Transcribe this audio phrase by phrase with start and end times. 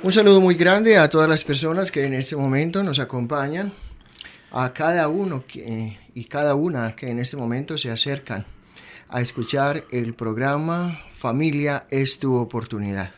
[0.00, 3.72] Un saludo muy grande a todas las personas que en este momento nos acompañan,
[4.52, 5.42] a cada uno
[6.14, 8.46] y cada una que en este momento se acercan
[9.08, 13.10] a escuchar el programa Familia es tu oportunidad.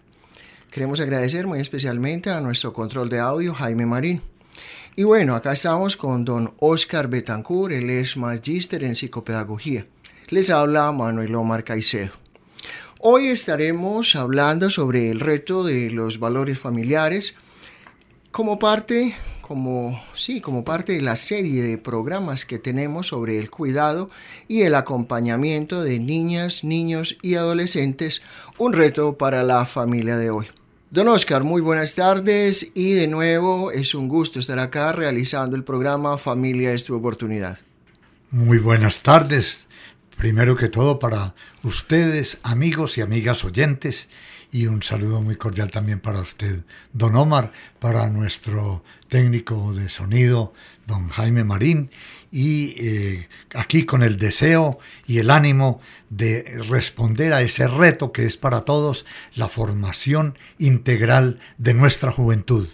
[0.70, 4.22] Queremos agradecer muy especialmente a nuestro control de audio, Jaime Marín.
[4.96, 9.86] Y bueno, acá estamos con don Oscar Betancourt, él es magíster en psicopedagogía.
[10.28, 12.19] Les habla Manuel Omar Caicedo.
[13.02, 17.34] Hoy estaremos hablando sobre el reto de los valores familiares
[18.30, 23.48] como parte, como, sí, como parte de la serie de programas que tenemos sobre el
[23.48, 24.08] cuidado
[24.48, 28.20] y el acompañamiento de niñas, niños y adolescentes,
[28.58, 30.48] un reto para la familia de hoy.
[30.90, 35.64] Don Oscar, muy buenas tardes y de nuevo es un gusto estar acá realizando el
[35.64, 37.60] programa Familia es tu oportunidad.
[38.30, 39.68] Muy buenas tardes,
[40.18, 44.08] primero que todo para ustedes, amigos y amigas oyentes,
[44.52, 50.52] y un saludo muy cordial también para usted, don Omar, para nuestro técnico de sonido,
[50.86, 51.90] don Jaime Marín,
[52.32, 58.26] y eh, aquí con el deseo y el ánimo de responder a ese reto que
[58.26, 62.68] es para todos la formación integral de nuestra juventud.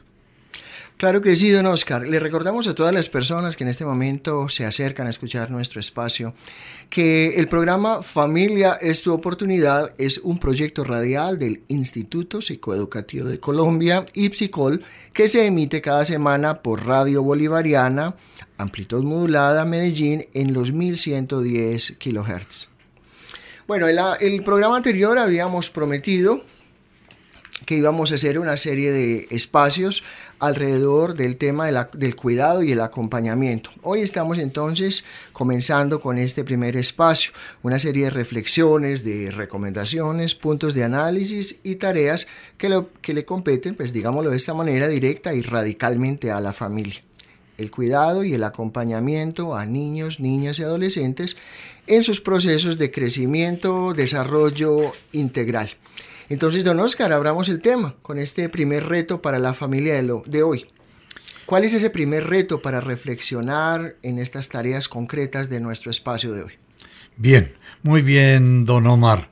[0.97, 2.07] Claro que sí, don Oscar.
[2.07, 5.79] Le recordamos a todas las personas que en este momento se acercan a escuchar nuestro
[5.79, 6.33] espacio
[6.89, 13.39] que el programa Familia es tu oportunidad es un proyecto radial del Instituto Psicoeducativo de
[13.39, 18.15] Colombia, IPSICOL, que se emite cada semana por Radio Bolivariana,
[18.57, 22.69] amplitud modulada Medellín en los 1110 kHz.
[23.67, 26.43] Bueno, el, el programa anterior habíamos prometido
[27.65, 30.05] que íbamos a hacer una serie de espacios
[30.39, 33.71] alrededor del tema del cuidado y el acompañamiento.
[33.83, 40.75] Hoy estamos entonces comenzando con este primer espacio, una serie de reflexiones, de recomendaciones, puntos
[40.75, 42.27] de análisis y tareas
[42.59, 47.03] que, que le competen, pues digámoslo de esta manera, directa y radicalmente a la familia.
[47.56, 51.38] El cuidado y el acompañamiento a niños, niñas y adolescentes
[51.87, 55.71] en sus procesos de crecimiento, desarrollo integral.
[56.28, 60.22] Entonces, don Oscar, abramos el tema con este primer reto para la familia de, lo,
[60.26, 60.66] de hoy.
[61.47, 66.42] ¿Cuál es ese primer reto para reflexionar en estas tareas concretas de nuestro espacio de
[66.42, 66.53] hoy?
[67.16, 67.54] Bien,
[67.84, 69.31] muy bien, don Omar.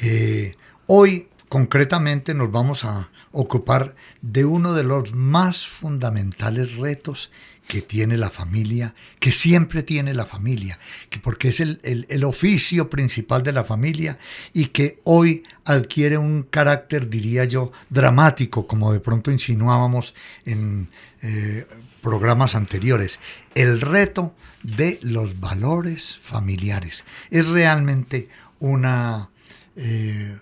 [0.00, 0.54] Eh,
[0.86, 7.32] hoy concretamente nos vamos a ocupar de uno de los más fundamentales retos
[7.66, 10.78] que tiene la familia, que siempre tiene la familia,
[11.10, 14.18] que porque es el, oficio principal de la familia
[14.52, 20.88] y que hoy adquiere un carácter, diría yo, dramático, como de pronto insinuábamos en
[21.22, 21.66] eh,
[22.02, 23.18] programas anteriores.
[23.54, 27.04] El reto de los valores familiares.
[27.30, 28.28] Es realmente
[28.60, 29.30] una,
[29.76, 30.36] eh,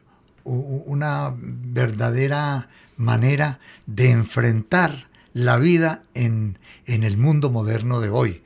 [0.45, 8.43] una verdadera manera de enfrentar la vida en, el mundo moderno de hoy.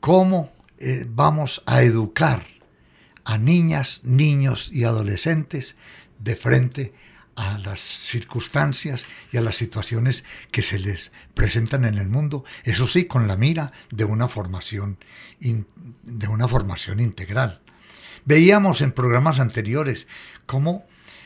[0.00, 2.44] ¿Cómo eh, vamos a educar
[3.24, 5.76] a niñas, niños y adolescentes
[6.18, 6.92] de frente
[7.36, 12.86] a las circunstancias y a las situaciones que se les presentan en el mundo, eso
[12.86, 14.98] sí, con la mira de una formación,
[15.40, 17.62] de una formación integral.
[18.24, 20.06] Veíamos en programas anteriores
[20.46, 20.84] cómo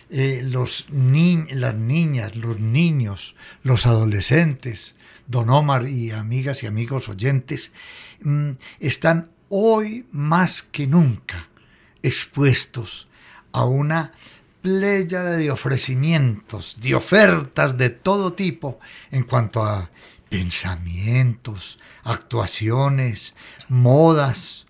[0.09, 4.95] eh, los las niñas, los niños, los adolescentes,
[5.27, 7.73] don Omar y amigas y amigos oyentes,
[8.23, 8.51] mm,
[8.81, 11.49] están hoy más que nunca
[12.03, 13.09] expuestos
[13.53, 14.13] a una
[14.63, 18.79] playa de ofrecimientos, de ofertas de todo tipo
[19.11, 19.91] en cuanto a
[20.29, 23.35] pensamientos, actuaciones,
[23.69, 24.67] modas,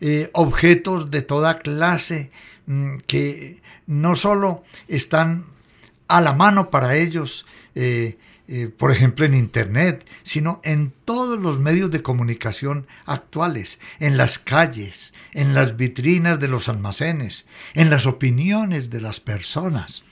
[0.00, 2.32] eh, objetos de toda clase
[2.66, 5.46] mm, que no solo están
[6.08, 8.18] a la mano para ellos, eh,
[8.54, 14.38] eh, por ejemplo en Internet, sino en todos los medios de comunicación actuales, en las
[14.38, 20.02] calles, en las vitrinas de los almacenes, en las opiniones de las personas.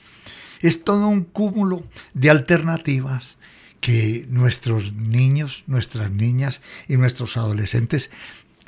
[0.59, 1.83] Es todo un cúmulo
[2.15, 3.37] de alternativas
[3.79, 8.09] que nuestros niños, nuestras niñas y nuestros adolescentes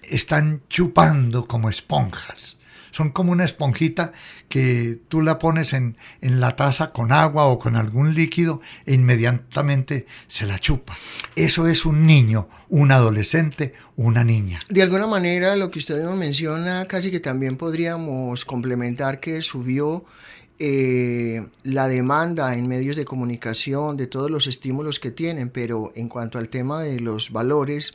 [0.03, 2.57] están chupando como esponjas
[2.93, 4.13] son como una esponjita
[4.47, 10.05] que tú la pones en, la taza con agua o con algún líquido e inmediatamente
[10.27, 10.95] se la chupa.
[11.35, 14.59] Eso es un niño, un adolescente, una niña.
[14.69, 20.05] De alguna manera, lo que usted nos menciona, casi que también podríamos complementar que subió
[20.59, 26.09] eh, la demanda en medios de comunicación de todos los estímulos que tienen, pero en
[26.09, 27.91] cuanto al tema de los valores,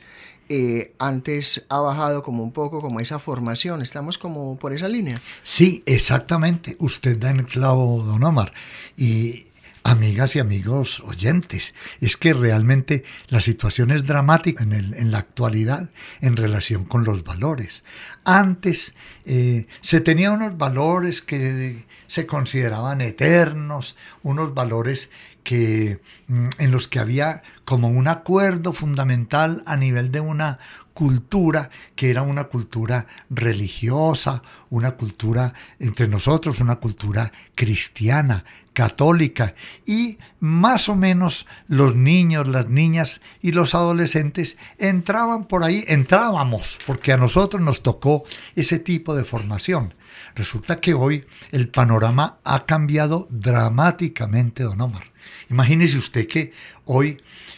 [0.49, 3.81] eh, antes ha bajado como un poco como esa formación.
[3.81, 5.21] ¿Estamos como por esa línea?
[5.43, 6.75] Sí, exactamente.
[6.79, 8.51] Usted da en el clavo, don Omar.
[8.97, 9.45] Y
[9.83, 16.35] Amigas y amigos oyentes, es que realmente la situación es dramática en, la actualidad en
[16.35, 17.85] relación con los valores.
[18.25, 18.93] Antes
[19.25, 25.09] eh, se tenían unos valores que se consideraban eternos, unos valores
[25.49, 30.59] que, mm, en los que había como un acuerdo fundamental a nivel de una
[30.93, 39.55] cultura que era una cultura religiosa, una cultura entre nosotros, una cultura cristiana, católica
[39.87, 46.77] y más o menos los niños, las niñas y los adolescentes entraban por ahí, entrábamos,
[46.85, 48.23] porque a nosotros nos tocó
[48.55, 49.95] ese tipo de formación.
[50.35, 55.08] Resulta que hoy el panorama ha cambiado dramáticamente, don Omar.
[55.49, 56.51] Imagínese usted que
[56.85, 57.17] hoy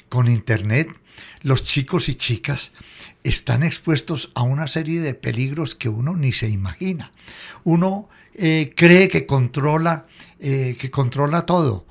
[0.09, 0.89] con Internet
[1.41, 2.71] los chicos y chicas
[3.23, 7.11] están expuestos a una serie de peligros que uno ni se imagina.
[7.63, 10.05] Uno eh, cree que controla,
[10.39, 11.85] eh, que controla todo,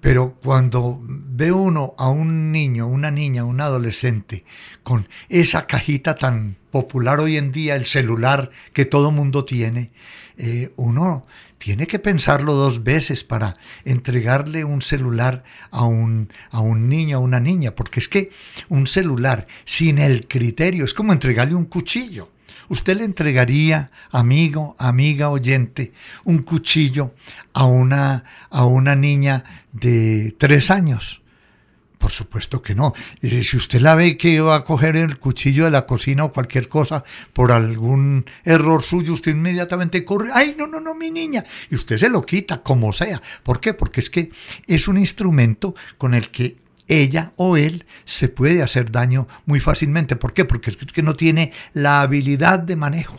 [0.00, 4.44] pero cuando ve uno a un niño, una niña, un adolescente
[4.82, 9.90] con esa cajita tan popular hoy en día, el celular que todo mundo tiene,
[10.36, 11.24] eh, uno
[11.64, 13.54] tiene que pensarlo dos veces para
[13.86, 18.30] entregarle un celular a un, a un niño, a una niña, porque es que
[18.68, 22.30] un celular sin el criterio es como entregarle un cuchillo.
[22.68, 25.94] ¿Usted le entregaría, amigo, amiga, oyente,
[26.24, 27.14] un cuchillo
[27.54, 31.22] a una, a una niña de tres años?
[32.04, 32.92] Por supuesto que no.
[33.22, 36.32] Y si usted la ve que va a coger el cuchillo de la cocina o
[36.34, 37.02] cualquier cosa
[37.32, 41.46] por algún error suyo, usted inmediatamente corre, ay, no, no, no, mi niña.
[41.70, 43.22] Y usted se lo quita, como sea.
[43.42, 43.72] ¿Por qué?
[43.72, 44.30] Porque es que
[44.66, 46.58] es un instrumento con el que
[46.88, 50.14] ella o él se puede hacer daño muy fácilmente.
[50.14, 50.44] ¿Por qué?
[50.44, 53.18] Porque es que no tiene la habilidad de manejo.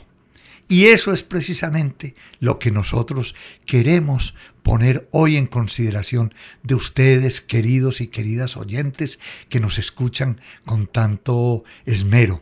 [0.67, 3.33] Y eso es precisamente lo que nosotros
[3.65, 4.35] queremos
[4.65, 6.33] poner hoy en consideración
[6.63, 12.41] de ustedes, queridos y queridas oyentes que nos escuchan con tanto esmero.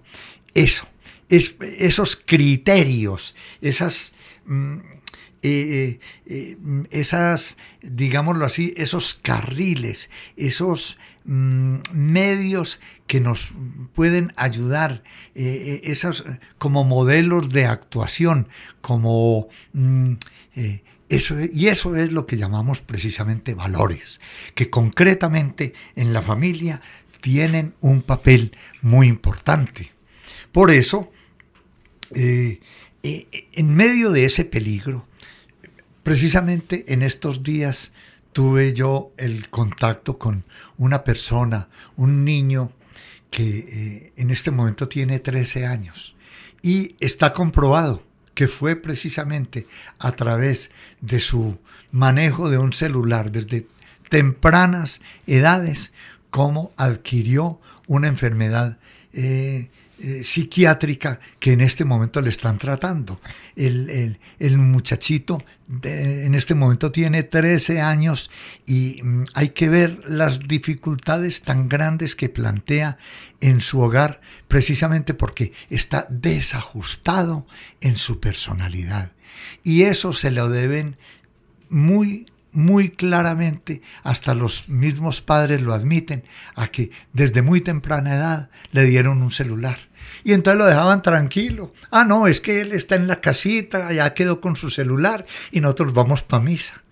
[0.54, 0.88] Eso,
[1.28, 4.14] es, esos criterios, esas...
[4.46, 4.78] Mm,
[5.46, 6.58] eh, eh, eh,
[6.92, 13.52] esas, digámoslo así, esos carriles, esos mm, medios que nos
[13.94, 15.04] pueden ayudar,
[15.36, 16.24] esos
[16.58, 18.48] como modelos de actuación,
[18.80, 20.14] como mm,
[21.52, 24.20] y eso es lo que llamamos precisamente valores,
[24.56, 26.82] que concretamente en la familia
[27.22, 29.92] tienen un papel muy importante.
[30.52, 31.12] Por eso,
[32.14, 35.08] en medio de ese peligro,
[36.04, 37.94] Precisamente en estos días
[38.34, 40.44] tuve yo el contacto con
[40.78, 42.74] una persona, un niño
[43.32, 46.16] que eh, en este momento tiene 13 años
[46.62, 49.68] y está comprobado que fue precisamente
[50.00, 50.70] a través
[51.02, 51.58] de su
[51.92, 53.68] manejo de un celular desde
[54.10, 55.92] tempranas edades
[56.30, 58.78] como adquirió una enfermedad
[59.14, 63.22] eh, eh, psiquiátrica que en este momento le están tratando.
[63.56, 64.18] El,
[64.58, 65.44] muchachito
[65.84, 68.32] en este momento tiene 13 años
[68.66, 72.98] y mm, hay que ver las dificultades tan grandes que plantea
[73.40, 77.46] en su hogar precisamente porque está desajustado
[77.80, 79.12] en su personalidad.
[79.64, 80.98] Y eso se lo deben
[81.70, 86.24] muy muy claramente, hasta los mismos padres lo admiten,
[86.56, 89.78] a que desde muy temprana edad le dieron un celular
[90.24, 91.74] y entonces lo dejaban tranquilo.
[91.92, 95.62] Ah, no, es que él está en la casita, ya quedó con su celular y
[95.62, 96.84] nosotros vamos para misa.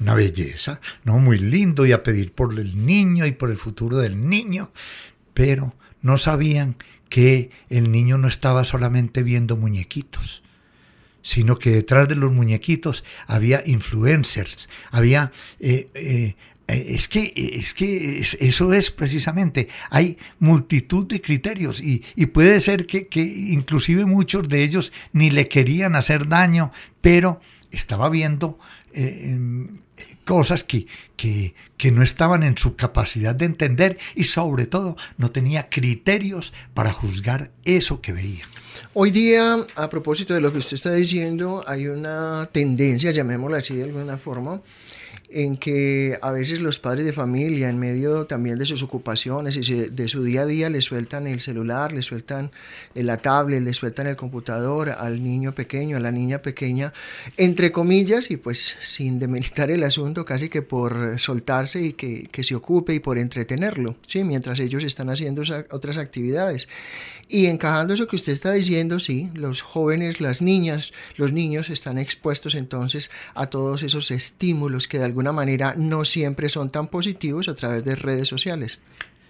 [0.00, 1.18] Una belleza, ¿no?
[1.18, 4.72] Muy lindo y a pedir por el niño y por el futuro del niño.
[5.34, 6.76] Pero no sabían
[7.10, 10.42] que el niño no estaba solamente viendo muñequitos,
[11.22, 16.34] sino que detrás de los muñequitos había influencers, había eh, eh,
[16.68, 22.86] eh, es que, es que eso es precisamente, hay multitud de criterios y, puede ser
[22.86, 28.58] que, inclusive muchos de ellos ni le querían hacer daño, pero estaba viendo
[30.24, 35.30] cosas que, que, que, no estaban en su capacidad de entender y sobre todo no
[35.30, 38.44] tenía criterios para juzgar eso que veía.
[38.94, 43.76] Hoy día, a propósito de lo que usted está diciendo, hay una tendencia, llamémosla así
[43.76, 44.62] de alguna forma,
[45.32, 49.74] en que a veces los padres de familia, en medio también de sus ocupaciones y
[49.74, 52.50] de su día a día, le sueltan el celular, le sueltan
[52.94, 56.92] la tablet, le sueltan el computador al niño pequeño, a la niña pequeña,
[57.36, 62.44] entre comillas, y pues sin demeritar el asunto, casi que por soltarse y que, que
[62.44, 64.24] se ocupe y por entretenerlo, ¿sí?
[64.24, 66.68] mientras ellos están haciendo otras actividades.
[67.32, 71.96] Y encajando eso que usted está diciendo, sí, los jóvenes, las niñas, los niños están
[71.96, 77.48] expuestos entonces a todos esos estímulos que de alguna manera no siempre son tan positivos
[77.48, 78.80] a través de redes sociales.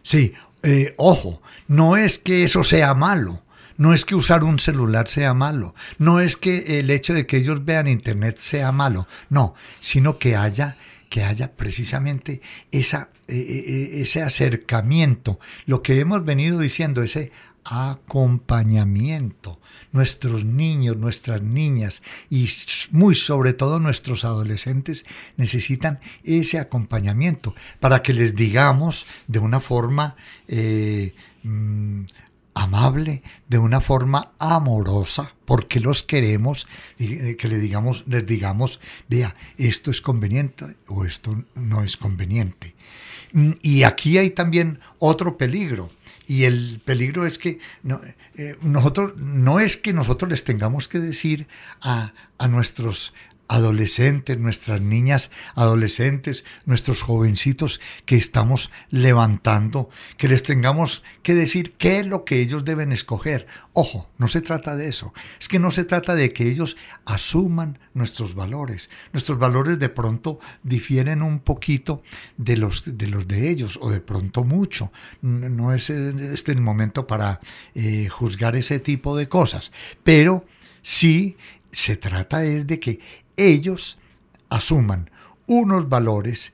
[0.02, 3.42] Sí, eh, ojo, no es que eso sea malo.
[3.76, 7.38] No es que usar un celular sea malo, no es que el hecho de que
[7.38, 10.76] ellos vean internet sea malo, no, sino que haya
[11.11, 12.40] que haya precisamente
[12.71, 17.33] esa, eh, eh, ese acercamiento, lo que hemos venido diciendo, ese
[17.64, 19.61] acompañamiento.
[19.93, 22.49] Nuestros niños, nuestras niñas y
[22.90, 25.05] muy sobre todo nuestros adolescentes
[25.37, 30.17] necesitan ese acompañamiento para que les digamos de una forma
[30.49, 32.05] eh, mm,
[32.61, 36.67] amable, de una forma amorosa, porque los queremos,
[36.99, 42.75] eh, que le digamos, les digamos, vea, esto es conveniente o esto no es conveniente.
[43.33, 45.90] Mm, y aquí hay también otro peligro,
[46.26, 48.00] y el peligro es que no,
[48.37, 51.49] eh, nosotros, no es que nosotros les tengamos que decir
[51.81, 53.14] a, a nuestros
[53.50, 61.99] adolescentes, nuestras niñas adolescentes, nuestros jovencitos que estamos levantando, que les tengamos que decir qué
[61.99, 63.49] es lo que ellos deben escoger.
[63.73, 65.12] Ojo, no se trata de eso.
[65.40, 66.76] Es que no se trata de que ellos
[67.07, 68.88] asuman nuestros valores.
[69.12, 72.04] Nuestros valores de pronto difieren un poquito
[72.37, 74.92] de los de, los de ellos o de pronto mucho.
[75.23, 77.40] No es este el momento para
[77.75, 79.73] eh, juzgar ese tipo de cosas.
[80.04, 80.47] Pero
[80.83, 81.37] sí
[81.72, 83.00] se trata es de que
[83.36, 83.98] ellos
[84.48, 85.10] asuman
[85.46, 86.52] unos valores,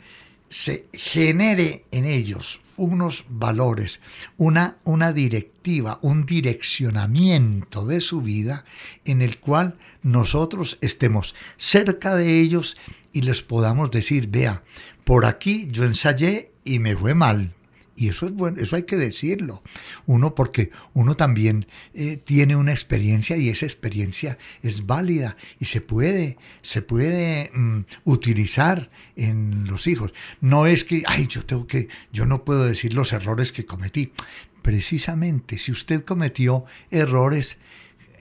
[0.48, 4.00] se genere en ellos unos valores,
[4.36, 8.64] una, una directiva, un direccionamiento de su vida
[9.04, 12.76] en el cual nosotros estemos cerca de ellos
[13.12, 14.62] y les podamos decir, vea,
[15.04, 17.55] por aquí yo ensayé y me fue mal.
[17.98, 19.62] Y eso es bueno, eso hay que decirlo.
[20.04, 25.80] Uno, porque uno también eh, tiene una experiencia y esa experiencia es válida y se
[25.80, 30.12] puede, se puede mm, utilizar en los hijos.
[30.42, 34.12] No es que, ay, yo tengo que, yo no puedo decir los errores que cometí.
[34.60, 37.56] Precisamente, si usted cometió errores,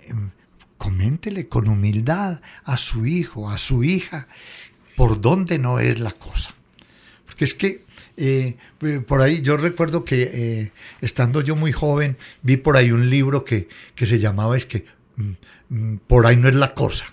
[0.08, 0.30] em,
[0.78, 4.30] coméntele con humildad a su hijo, a su hija,
[4.96, 6.56] por dónde no es la cosa.
[7.26, 7.84] Porque es que
[8.18, 12.92] eh, eh, por ahí yo recuerdo que eh, estando yo muy joven vi por ahí
[12.92, 14.86] un libro que, que se llamaba es que
[15.18, 15.32] mm,
[15.70, 17.06] mm, por ahí no es la cosa.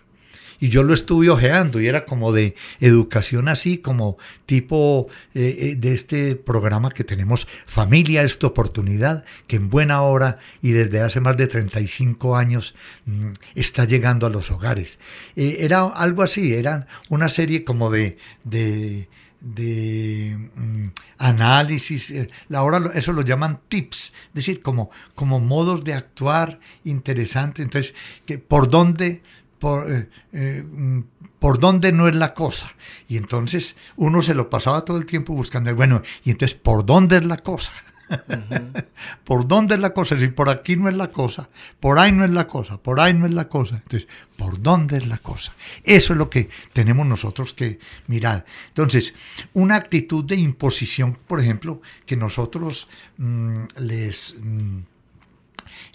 [0.61, 4.17] Y yo lo estuve ojeando y era como de educación así, como
[4.47, 11.01] tipo de este programa que tenemos, Familia, esta oportunidad, que en buena hora y desde
[11.01, 15.01] hace más de 35 años mm, está llegando a los hogares.
[15.35, 19.09] era algo así, era una serie como de de
[19.43, 20.87] mm,
[21.19, 27.65] análisis, eh, ahora eso lo llaman tips, es decir, como, como modos de actuar interesantes,
[27.65, 27.95] entonces,
[28.25, 29.23] que por dónde,
[29.59, 31.01] por, eh, eh, mm,
[31.39, 32.73] por dónde no es la cosa.
[33.09, 37.17] Y entonces uno se lo pasaba todo el tiempo buscando, bueno, y entonces, ¿por dónde
[37.17, 37.73] es la cosa?
[39.25, 40.19] ¿Por dónde es la cosa?
[40.19, 41.49] Si por aquí no es la cosa,
[41.81, 43.77] por ahí no es la cosa, por ahí no es la cosa.
[43.77, 45.53] Entonces, ¿por dónde es la cosa?
[45.85, 48.45] Eso es lo que tenemos nosotros que mirar.
[48.69, 49.15] Entonces,
[49.53, 54.37] una actitud de imposición, por ejemplo, que nosotros mm, les...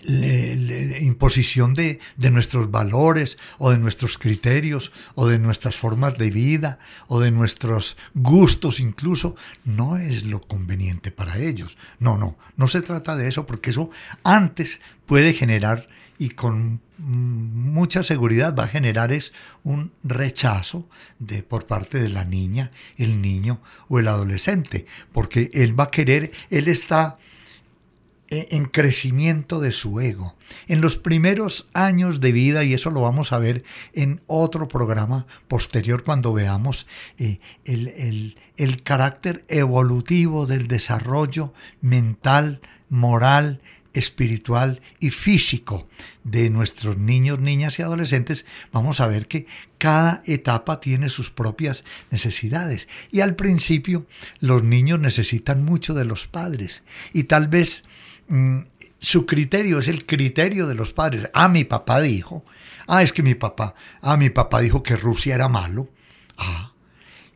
[0.05, 1.99] Mm, imposición de,
[2.29, 6.77] nuestros valores o de nuestros criterios o de nuestras formas de vida
[7.07, 9.35] o de nuestros gustos incluso,
[9.65, 11.77] no es lo conveniente para ellos.
[11.99, 13.89] No, no, no se trata de eso porque eso
[14.23, 15.87] antes puede generar
[16.19, 20.87] y con mucha seguridad va a generar es un rechazo
[21.17, 25.91] de por parte de la niña, el niño o el adolescente, porque él va a
[25.91, 27.17] querer, él está
[28.29, 30.35] en crecimiento de su ego.
[30.67, 35.27] En los primeros años de vida, y eso lo vamos a ver en otro programa
[35.47, 43.61] posterior cuando veamos eh, el, el carácter evolutivo del desarrollo mental, moral,
[43.97, 45.87] espiritual y físico
[46.23, 51.83] de nuestros niños, niñas y adolescentes, vamos a ver que cada etapa tiene sus propias
[52.11, 52.87] necesidades.
[53.11, 54.05] Y al principio
[54.39, 57.83] los niños necesitan mucho de los padres y tal vez
[58.27, 58.59] Mm,
[58.99, 61.29] su criterio es el criterio de los padres.
[61.33, 62.43] Ah, mi papá dijo.
[62.87, 63.75] Ah, es que mi papá.
[64.01, 65.89] Ah, mi papá dijo que Rusia era malo.
[66.37, 66.71] Ah.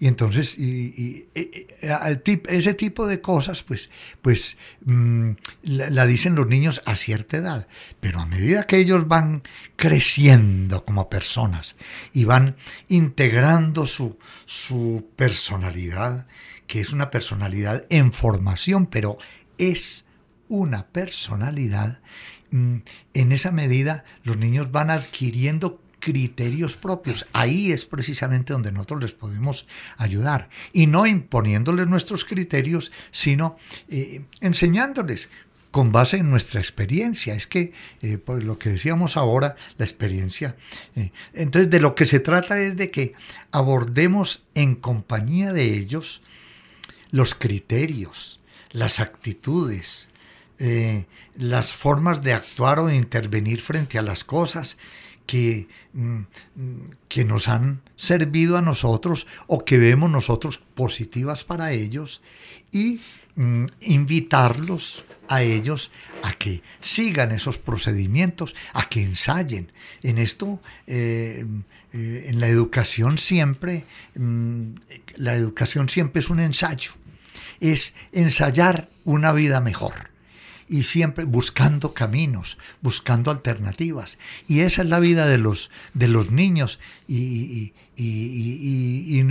[0.02, 3.92] Y entonces, y, ese tipo de cosas, pues,
[4.24, 7.68] pues mm, la, dicen los niños a cierta edad.
[8.00, 9.44] Pero a medida que ellos van
[9.76, 11.76] creciendo como personas
[12.14, 12.56] y van
[12.88, 16.26] integrando su, su personalidad,
[16.66, 19.20] que es una personalidad en formación, pero
[19.60, 20.06] es
[20.48, 22.02] una personalidad,
[22.50, 22.78] mm,
[23.14, 27.26] en esa medida los niños van adquiriendo criterios propios.
[27.32, 29.66] Ahí es precisamente donde nosotros les podemos
[29.96, 30.50] ayudar.
[30.74, 33.56] Y no imponiéndoles nuestros criterios, sino
[33.88, 35.30] eh, enseñándoles
[35.70, 37.34] con base en nuestra experiencia.
[37.34, 40.58] Es que, eh, pues lo que decíamos ahora, la experiencia.
[40.98, 43.14] Eh, entonces, de lo que se trata es de que
[43.52, 46.22] abordemos en compañía de ellos
[47.12, 48.42] los criterios,
[48.72, 50.10] las actitudes,
[51.36, 54.78] las formas de actuar o de intervenir frente a las cosas
[55.32, 56.24] que, mm,
[57.08, 62.22] que nos han servido a nosotros o que vemos nosotros positivas para ellos
[62.74, 63.00] y
[63.38, 65.90] mm, invitarlos a ellos
[66.24, 69.72] a que sigan esos procedimientos, a que ensayen.
[70.04, 71.46] En esto, eh,
[71.94, 73.86] eh, en la educación siempre,
[74.16, 74.74] mm,
[75.16, 76.92] la educación siempre es un ensayo,
[77.62, 80.12] es ensayar una vida mejor
[80.72, 84.18] y siempre buscando caminos, buscando alternativas.
[84.48, 89.22] Y esa es la vida de los, de los niños y, y,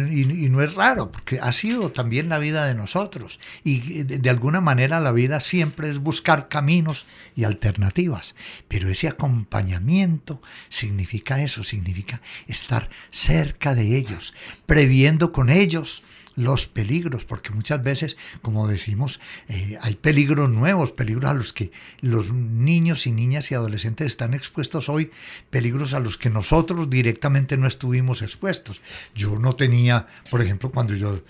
[0.51, 3.41] no es raro, porque ha sido también la vida de nosotros.
[3.65, 8.35] Y de, alguna manera la vida siempre es buscar caminos y alternativas.
[8.69, 14.35] Pero ese acompañamiento significa eso, significa estar cerca de ellos,
[14.67, 16.03] previendo con ellos
[16.41, 21.71] los peligros, porque muchas veces, como decimos, eh, hay peligros nuevos, peligros a los que
[22.01, 25.11] los niños y niñas y adolescentes están expuestos hoy,
[25.51, 28.81] peligros a los que nosotros directamente no estuvimos expuestos.
[29.15, 31.23] Yo no tenía, por ejemplo, cuando yo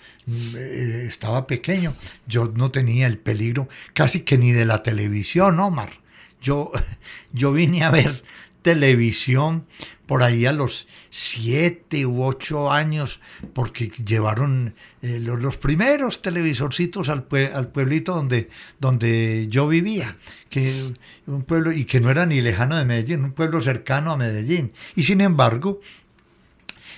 [0.55, 1.95] eh, estaba pequeño,
[2.27, 5.99] yo no tenía el peligro casi que ni de la televisión, Omar.
[6.41, 6.71] Yo,
[7.33, 8.23] yo vine a ver
[8.61, 9.65] televisión
[10.05, 13.21] por ahí a los siete u ocho años,
[13.53, 18.49] porque llevaron eh, los, primeros televisorcitos al, al, pueblito donde,
[18.79, 20.17] donde yo vivía,
[20.49, 20.93] que
[21.27, 24.73] un pueblo, y que no era ni lejano de Medellín, un pueblo cercano a Medellín.
[24.95, 25.79] Y sin embargo,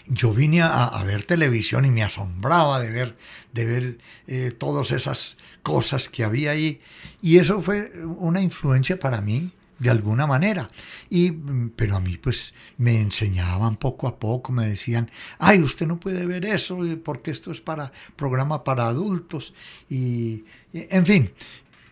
[0.07, 3.15] yo vine a, ver televisión y me asombraba de ver,
[3.53, 6.81] de ver eh, todas esas cosas que había ahí.
[7.21, 10.69] Y eso fue una influencia para mí de alguna manera.
[11.09, 11.31] Y,
[11.75, 15.09] pero a mí pues me enseñaban poco a poco, me decían,
[15.39, 19.53] ay, usted no puede ver eso porque esto es para programa para adultos.
[19.89, 21.31] Y, en fin,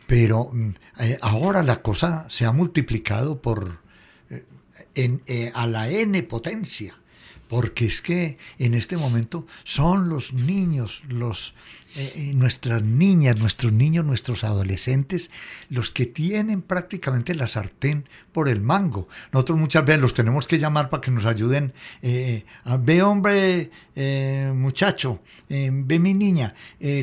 [0.08, 3.80] pero mm, eh, ahora la cosa se ha multiplicado por
[4.30, 4.46] eh,
[4.96, 7.01] en, eh, a la n potencia
[7.52, 11.54] porque es que en este momento son los niños, los,
[11.98, 15.32] eh, eh, nuestras niñas, nuestros niños, nuestros adolescentes,
[15.68, 19.10] los que tienen prácticamente la sartén por el mango.
[19.34, 21.74] Nosotros muchas veces los tenemos que llamar para que nos ayuden.
[22.02, 22.46] Eh,
[22.80, 23.70] ve hombre,
[24.56, 26.56] muchacho, ve mi niña,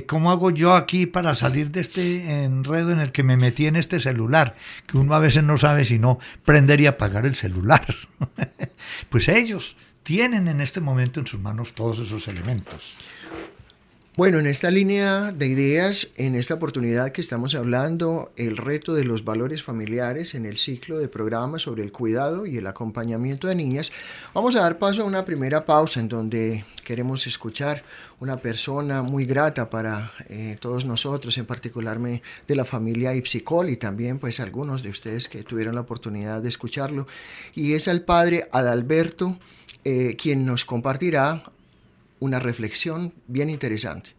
[0.06, 3.76] ¿cómo hago yo aquí para salir de este enredo en el que me metí en
[3.76, 4.56] este celular?
[4.86, 7.84] Que uno a veces no sabe si no prender y apagar el celular.
[9.10, 9.76] pues ellos
[10.08, 12.94] tienen en este momento en sus manos todos esos elementos.
[14.16, 19.04] Bueno, en esta línea de ideas, en esta oportunidad que estamos hablando, el reto de
[19.04, 23.54] los valores familiares en el ciclo de programas sobre el cuidado y el acompañamiento de
[23.54, 23.92] niñas,
[24.32, 27.84] vamos a dar paso a una primera pausa en donde queremos escuchar
[28.18, 33.76] una persona muy grata para eh, todos nosotros, en particular de la familia Ipsicol y
[33.76, 37.06] también pues algunos de ustedes que tuvieron la oportunidad de escucharlo,
[37.54, 39.38] y es al padre Adalberto
[39.90, 41.44] eh, quien nos compartirá
[42.20, 44.10] una reflexión bien interesante.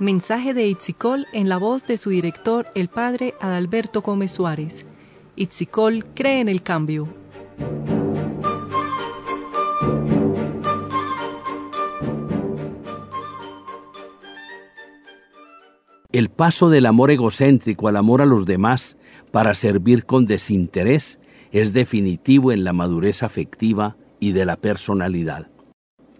[0.00, 4.86] Mensaje de Itzicol en la voz de su director, el padre Adalberto Gómez Suárez.
[5.36, 7.06] Itzicol cree en el cambio.
[16.14, 18.96] El paso del amor egocéntrico al amor a los demás
[19.32, 21.18] para servir con desinterés
[21.50, 25.48] es definitivo en la madurez afectiva y de la personalidad.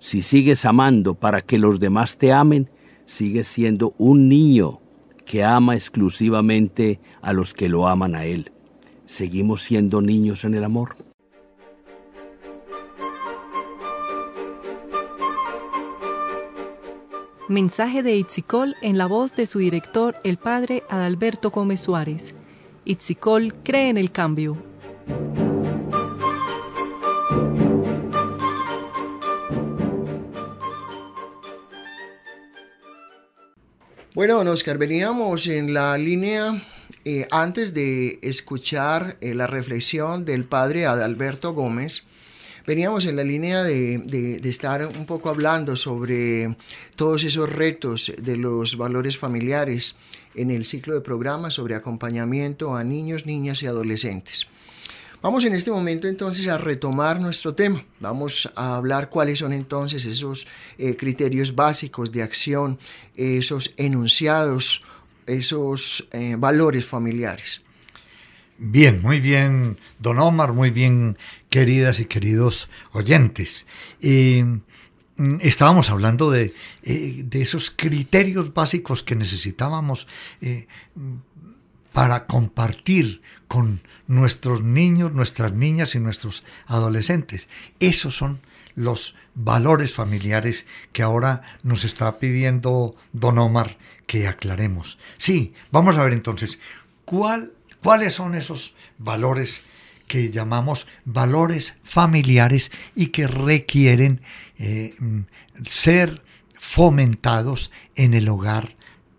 [0.00, 2.70] Si sigues amando para que los demás te amen,
[3.06, 4.80] sigues siendo un niño
[5.24, 8.50] que ama exclusivamente a los que lo aman a él.
[9.04, 10.96] ¿Seguimos siendo niños en el amor?
[17.48, 22.34] Mensaje de Itzicol en la voz de su director, el padre Adalberto Gómez Suárez.
[22.86, 24.56] Itzicol cree en el cambio.
[34.14, 36.62] Bueno, Oscar, veníamos en la línea
[37.04, 42.04] eh, antes de escuchar eh, la reflexión del padre Adalberto Gómez
[42.66, 46.56] Veníamos en la línea de, de, estar un poco hablando sobre
[46.96, 49.96] todos esos retos de los valores familiares
[50.34, 54.46] en el ciclo de programas sobre acompañamiento a niños, niñas y adolescentes.
[55.24, 57.84] Vamos en este momento entonces a retomar nuestro tema.
[57.98, 60.46] Vamos a hablar cuáles son entonces esos
[60.76, 62.78] eh, criterios básicos de acción,
[63.14, 64.82] esos enunciados,
[65.26, 67.63] esos eh, valores familiares.
[68.56, 71.18] Bien, muy bien, don Omar, muy bien,
[71.50, 73.66] queridas y queridos oyentes.
[74.00, 80.06] Mm, estábamos hablando de, eh, de, esos criterios básicos que necesitábamos
[81.92, 87.48] para compartir con nuestros niños, nuestras niñas y nuestros adolescentes.
[87.78, 88.40] Esos son
[88.74, 94.98] los valores familiares que ahora nos está pidiendo don Omar que aclaremos.
[95.16, 96.58] Sí, vamos a ver entonces,
[97.84, 99.62] ¿cuáles son esos valores
[100.08, 104.22] que llamamos valores familiares y que requieren
[104.58, 104.94] eh,
[105.66, 106.24] ser
[106.58, 108.76] fomentados en el hogar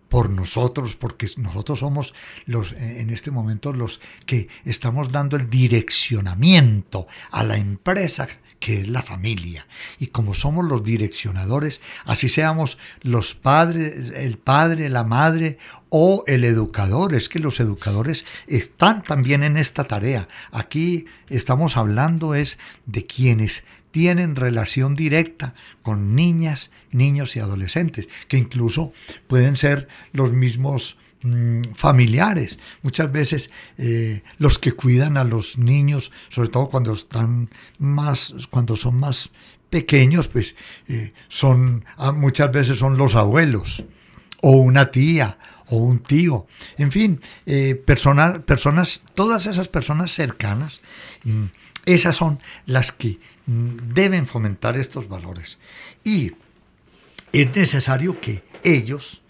[0.08, 2.12] por nosotros, porque nosotros somos
[2.44, 8.26] los eh, en este momento los que estamos dando el direccionamiento a la empresa
[8.66, 9.64] que es la familia.
[10.00, 16.42] Y como somos los direccionadores, así seamos los padres, el padre, la madre o el
[16.42, 17.14] educador.
[17.14, 20.26] Es que los educadores están también en esta tarea.
[20.50, 28.36] Aquí estamos hablando es de quienes tienen relación directa con niñas, niños y adolescentes, que
[28.36, 28.92] incluso
[29.28, 32.58] pueden ser los mismos mm, familiares.
[32.82, 38.76] Muchas veces eh, los que cuidan a los niños, sobre todo cuando están más, cuando
[38.76, 39.30] son más
[39.70, 40.54] pequeños, pues
[40.88, 43.84] eh, son ah, muchas veces son los abuelos
[44.42, 46.46] o una tía o un tío,
[46.78, 50.80] en fin, eh, personas, todas esas personas cercanas,
[51.24, 51.46] mm,
[51.86, 55.58] esas son las que mm, deben fomentar estos valores.
[56.04, 56.32] Y
[57.32, 59.22] es necesario que ellos,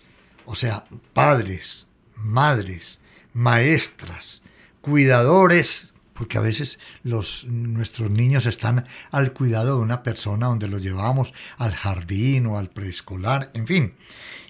[0.46, 3.00] o sea, padres, madres,
[3.34, 4.42] maestras,
[4.80, 10.82] cuidadores, porque a veces los, nuestros niños están al cuidado de una persona donde los
[10.82, 13.94] llevamos al jardín o al preescolar, en fin.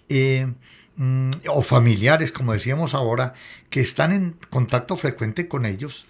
[0.09, 0.52] Eh,
[0.96, 3.35] Mm, o familiares, como decíamos ahora,
[3.68, 6.06] que están en contacto frecuente con ellos,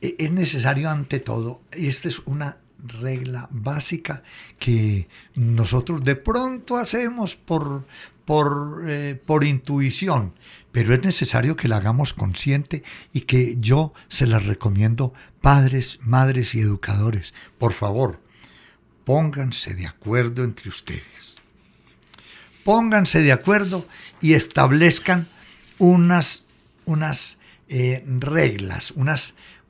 [0.00, 4.22] e, es necesario ante todo, y esta es una regla básica
[4.58, 7.86] que nosotros de pronto hacemos por,
[8.24, 10.34] por, eh, por intuición,
[10.72, 12.82] pero es necesario que la hagamos consciente
[13.12, 18.20] y que yo se la recomiendo, padres, madres y educadores, por favor,
[19.04, 21.36] pónganse de acuerdo entre ustedes.
[22.64, 23.86] Pónganse de acuerdo
[24.22, 25.28] y establezcan
[25.78, 26.44] unas,
[26.86, 28.92] unas eh, reglas,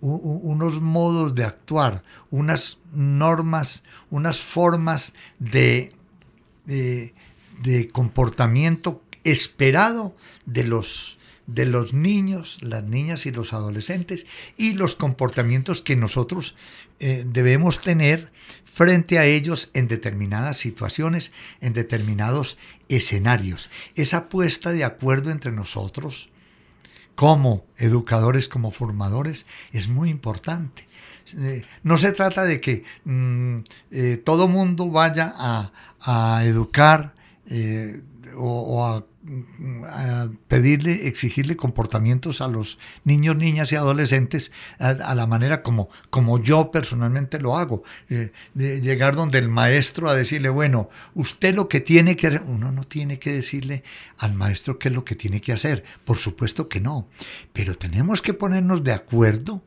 [0.00, 5.92] unos modos de actuar, unas normas, unas formas de,
[7.62, 14.96] de comportamiento esperado de los, de los niños, las niñas y los adolescentes y los
[14.96, 16.56] comportamientos que nosotros
[17.00, 18.32] eh, debemos tener
[18.64, 23.70] frente a ellos en determinadas situaciones, en determinados escenarios.
[23.94, 26.28] Esa puesta de acuerdo entre nosotros,
[27.14, 30.88] como educadores, como formadores, es muy importante.
[31.38, 33.58] Eh, no se trata de que mm,
[33.92, 35.70] eh, todo mundo vaya a,
[36.44, 37.14] educar
[37.48, 38.02] eh,
[38.37, 39.04] o a
[40.48, 46.70] pedirle, exigirle comportamientos a los niños, niñas y adolescentes a, la manera como, como yo
[46.70, 47.83] personalmente lo hago.
[48.11, 52.70] Eh, llegar donde el maestro a decirle, bueno, usted lo que tiene que hacer, uno
[52.70, 53.83] no tiene que decirle
[54.18, 57.09] al maestro qué es lo que tiene que hacer, por supuesto que no,
[57.52, 59.62] pero tenemos que ponernos de acuerdo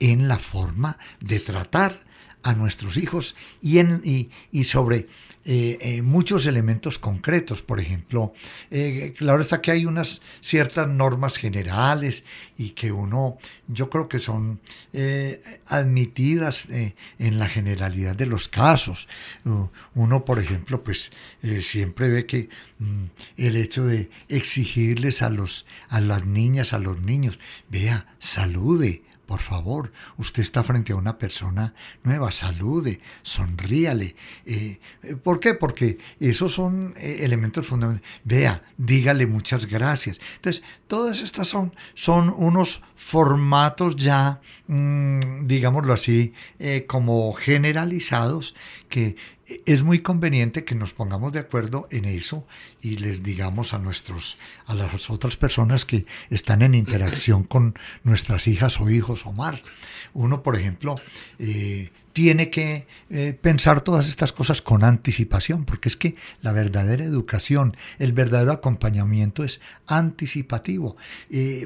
[0.00, 2.04] en la forma de tratar
[2.42, 5.08] a nuestros hijos y, en, y sobre
[5.48, 7.62] eh, eh, muchos elementos concretos.
[7.62, 8.34] Por ejemplo,
[8.72, 12.24] eh, claro está que hay unas ciertas normas generales
[12.58, 14.60] y que uno, yo creo que son
[15.66, 19.08] admitidas en la generalidad de los casos.
[19.94, 21.12] uno, por ejemplo, pues
[21.60, 22.48] siempre ve que
[22.80, 23.04] mm,
[23.36, 29.40] el hecho de exigirles a, los, a las niñas, a los niños, vea, salude, por
[29.40, 34.14] favor, usted está frente a una persona nueva, salude, sonríale.
[34.44, 34.78] Eh,
[35.22, 35.54] ¿Por qué?
[35.54, 38.08] Porque esos son eh, elementos fundamentales.
[38.24, 40.20] Vea, dígale muchas gracias.
[40.36, 48.54] Entonces, todas estas son, son unos formatos ya, mm, digámoslo así, eh, como generalizados
[48.88, 49.16] que
[49.64, 52.46] es muy conveniente que nos pongamos de acuerdo en eso
[52.80, 58.48] y les digamos a nuestros a las otras personas que están en interacción con nuestras
[58.48, 59.62] hijas o hijos Omar.
[60.14, 60.96] Uno por ejemplo
[61.38, 67.04] eh, tiene que eh, pensar todas estas cosas con anticipación, porque es que la verdadera
[67.04, 70.96] educación, el verdadero acompañamiento es anticipativo.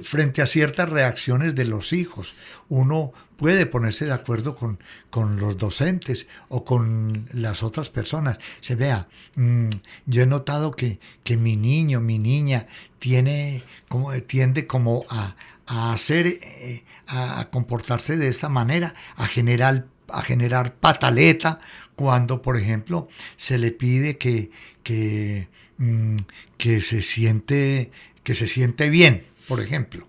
[0.02, 2.34] frente a ciertas reacciones de los hijos,
[2.68, 8.38] uno puede ponerse de acuerdo con, con los docentes o con las otras personas.
[8.60, 9.68] Se vea, mm,
[10.06, 12.66] yo he notado que, que mi niño, mi niña,
[12.98, 15.36] tiene como, tiende como a,
[15.68, 21.60] a hacer, eh, a comportarse de esta manera, a generar, a generar pataleta
[21.94, 24.50] cuando, por ejemplo, se le pide que,
[24.82, 26.16] que, mm,
[26.56, 27.90] que, se, siente,
[28.24, 30.08] que se siente bien, por ejemplo.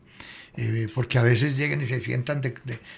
[0.58, 2.54] Eh, porque a veces llegan y se sientan de,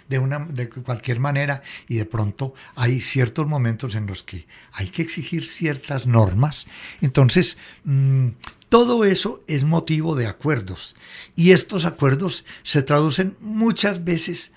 [0.09, 4.89] de, una, de cualquier manera y de pronto hay ciertos momentos en los que hay
[4.89, 6.65] que exigir ciertas normas.
[7.01, 8.29] Entonces, mm,
[8.69, 10.95] todo eso es motivo de acuerdos
[11.35, 14.51] y estos acuerdos se traducen muchas veces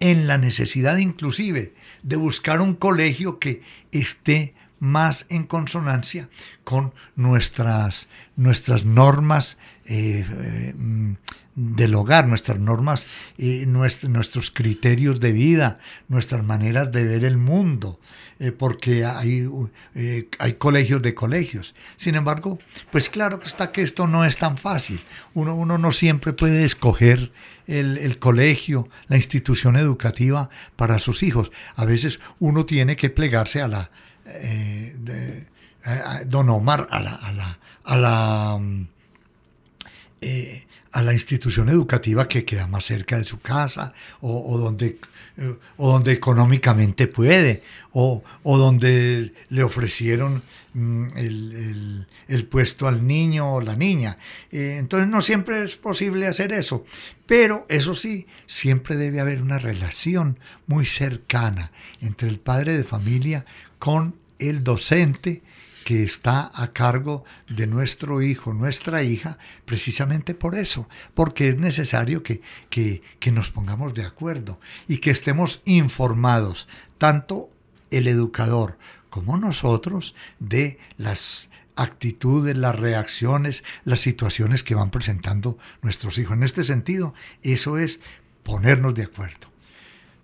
[0.00, 6.28] en la necesidad inclusive de buscar un colegio que esté más en consonancia
[6.64, 10.74] con nuestras, nuestras normas eh, eh,
[11.54, 13.06] del hogar, nuestras normas,
[13.38, 15.78] y nuestros criterios de vida,
[16.08, 18.00] nuestras maneras de ver el mundo,
[18.40, 19.48] eh, porque hay,
[19.94, 21.74] eh, hay colegios de colegios.
[21.96, 22.58] Sin embargo,
[22.90, 25.00] pues claro que está que esto no es tan fácil.
[25.32, 27.30] Uno, uno no siempre puede escoger
[27.66, 31.50] el, colegio, la institución educativa para sus hijos.
[31.76, 33.90] A veces uno tiene que plegarse a la...
[34.26, 35.44] Eh,
[36.26, 37.14] don Omar, a la...
[37.14, 38.86] A la, a la mm,
[40.94, 44.98] a la institución educativa que queda más cerca de su casa o, donde, eh,
[45.76, 50.42] o donde económicamente puede o, donde le ofrecieron
[50.74, 54.18] mm, el, puesto al niño o la niña.
[54.50, 56.84] Eh, entonces no siempre es posible hacer eso,
[57.26, 63.44] pero eso sí, siempre debe haber una relación muy cercana entre el padre de familia
[63.78, 65.42] con el docente
[65.84, 72.22] que está a cargo de nuestro hijo, nuestra hija, precisamente por eso, porque es necesario
[72.22, 76.68] que, que, nos pongamos de acuerdo y que estemos informados,
[76.98, 77.50] tanto
[77.90, 78.78] el educador
[79.10, 86.36] como nosotros, de las actitudes, las reacciones, las situaciones que van presentando nuestros hijos.
[86.36, 88.00] En este sentido, eso es
[88.42, 89.52] ponernos de acuerdo.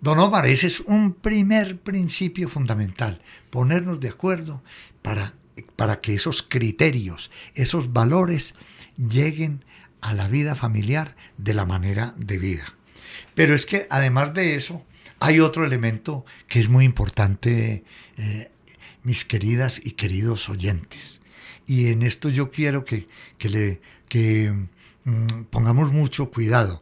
[0.01, 3.21] Don Omar, ese es un primer principio fundamental,
[3.51, 4.63] ponernos de acuerdo
[5.03, 5.35] para
[5.75, 8.55] para que esos criterios, esos valores
[8.97, 9.63] lleguen
[10.01, 12.75] a la vida familiar de la manera de vida.
[13.35, 14.85] Pero es que además de eso,
[15.19, 17.83] hay otro elemento que es muy importante,
[18.17, 18.51] eh,
[19.03, 21.21] mis queridas y queridos oyentes.
[21.67, 23.07] Y en esto yo quiero que,
[23.43, 24.53] le, que
[25.49, 26.81] pongamos mucho cuidado.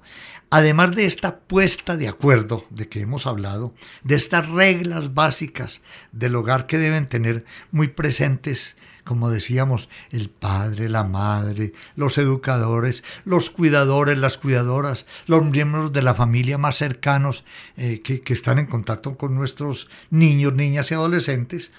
[0.51, 6.36] Además de esta puesta de acuerdo de que hemos hablado, de estas reglas básicas del
[6.36, 13.51] hogar que deben tener muy presentes, como decíamos, el padre, la madre, los educadores, los
[13.51, 17.43] cuidadores, las cuidadoras, los miembros de la familia más cercanos
[17.77, 21.71] eh, que están en contacto con nuestros niños, niñas y adolescentes,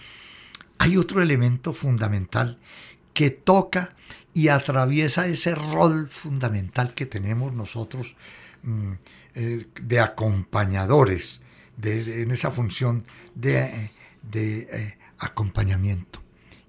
[0.78, 2.58] hay otro elemento fundamental
[3.12, 3.94] que toca
[4.32, 8.16] y atraviesa ese rol fundamental que tenemos nosotros
[8.62, 8.92] Mm,
[9.36, 11.40] eh, de acompañadores,
[11.82, 13.90] en esa función de,
[14.34, 16.22] eh, acompañamiento.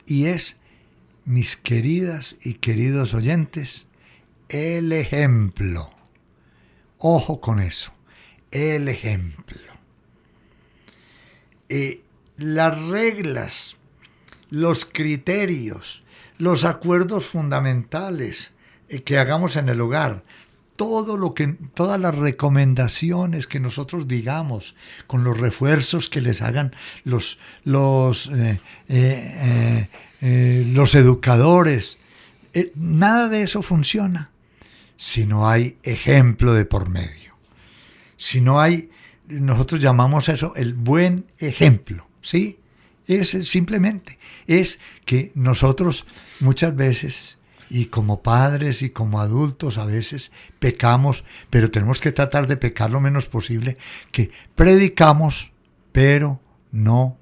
[0.06, 0.58] Y es,
[1.26, 3.88] mis queridas y queridos oyentes,
[4.48, 5.92] el ejemplo.
[6.98, 7.94] Ojo con eso,
[8.52, 9.60] el ejemplo.
[11.68, 12.04] Eh,
[12.38, 13.76] las reglas,
[14.50, 16.04] los criterios,
[16.42, 18.52] los acuerdos fundamentales
[19.06, 20.24] que hagamos en el hogar
[20.76, 24.74] todo lo que, todas las recomendaciones que nosotros digamos,
[25.06, 29.88] con los refuerzos que les hagan los, los, eh, eh,
[30.22, 32.00] eh, los educadores,
[32.74, 34.32] nada de eso funciona
[34.98, 37.36] si no hay ejemplo de por medio.
[38.18, 38.90] Si no hay,
[39.28, 42.61] nosotros llamamos eso el buen ejemplo, ¿sí?
[43.12, 46.06] Es simplemente, es que nosotros
[46.40, 47.38] muchas veces
[47.70, 52.90] y como padres y como adultos a veces pecamos, pero tenemos que tratar de pecar
[52.90, 53.78] lo menos posible,
[54.12, 55.52] que predicamos,
[55.92, 56.40] pero
[56.72, 57.18] no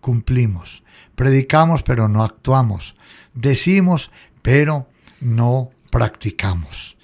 [0.00, 0.84] cumplimos.
[1.16, 2.94] Predicamos, pero no actuamos.
[3.34, 4.88] Decimos, pero
[5.20, 6.96] no practicamos.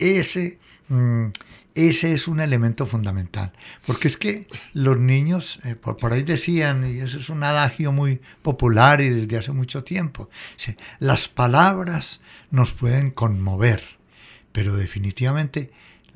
[0.00, 1.26] Ese mm,
[1.86, 3.52] ese es un elemento fundamental,
[3.86, 8.20] porque es que los niños, eh, por, ahí decían, y eso es un adagio muy
[8.42, 10.28] popular y desde hace mucho tiempo,
[10.98, 13.80] las palabras nos pueden conmover,
[14.50, 15.70] pero definitivamente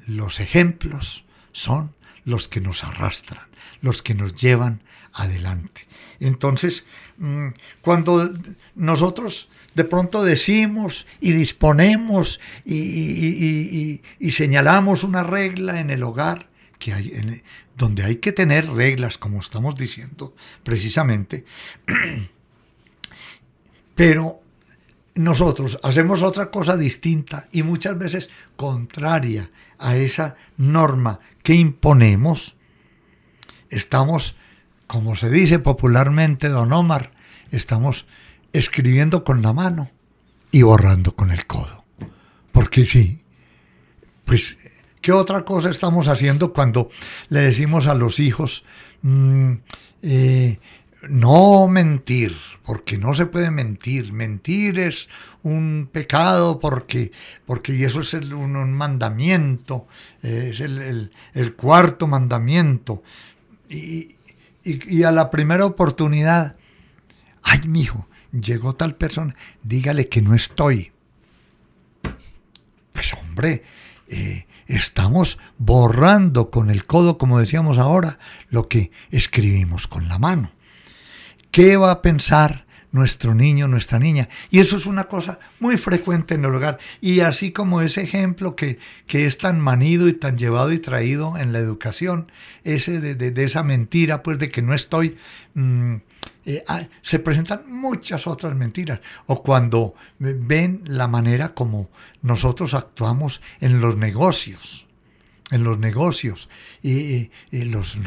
[0.06, 1.94] los ejemplos son
[2.24, 3.46] los que nos arrastran,
[3.82, 5.86] los que nos llevan adelante.
[6.18, 6.84] Entonces,
[7.18, 7.48] mm,
[7.82, 8.32] cuando
[8.74, 17.42] nosotros de pronto decimos y disponemos y, señalamos una regla en el hogar, que
[17.76, 21.44] donde hay que tener reglas, como estamos diciendo precisamente,
[23.94, 24.40] pero
[25.14, 32.56] nosotros hacemos otra cosa distinta y muchas veces contraria a esa norma que imponemos,
[33.70, 34.36] estamos,
[34.86, 37.12] como se dice popularmente, don Omar,
[37.50, 38.06] estamos
[38.52, 39.90] escribiendo con la mano
[40.50, 41.84] y borrando con el codo.
[42.52, 43.22] Porque sí,
[44.24, 44.58] pues,
[45.00, 46.90] ¿qué otra cosa estamos haciendo cuando
[47.28, 48.64] le decimos a los hijos,
[49.02, 49.52] mm,
[50.02, 50.58] eh,
[51.08, 54.12] no mentir, porque no se puede mentir.
[54.12, 55.08] Mentir es
[55.42, 57.12] un pecado porque,
[57.46, 59.86] porque y eso es un, mandamiento,
[60.22, 61.10] es el,
[61.56, 63.02] cuarto mandamiento.
[63.68, 64.16] Y,
[64.62, 66.56] y, a la primera oportunidad,
[67.42, 70.92] ay, mijo, llegó tal persona, dígale que no estoy.
[72.92, 73.62] Pues hombre,
[74.08, 78.18] eh, estamos borrando con el codo, como decíamos ahora,
[78.50, 80.52] lo que escribimos con la mano.
[81.50, 84.28] ¿Qué va a pensar nuestro niño, nuestra niña?
[84.50, 86.78] Y eso es una cosa muy frecuente en el hogar.
[87.00, 91.36] Y así como ese ejemplo que, que es tan manido y tan llevado y traído
[91.36, 92.32] en la educación,
[92.64, 95.16] ese de, esa mentira, pues de que no estoy...
[95.54, 95.96] Mm,
[96.44, 99.00] eh, ah, se presentan muchas otras mentiras.
[99.26, 101.90] O cuando ven la manera como
[102.22, 104.86] nosotros actuamos en los negocios.
[105.50, 106.48] En los negocios.
[106.82, 107.98] Y, los,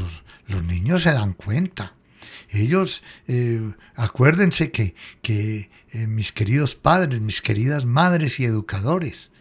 [0.47, 1.93] los niños se dan cuenta
[2.49, 9.31] ellos, eh, acuérdense que, que eh, mis queridos padres, mis queridas madres y educadores,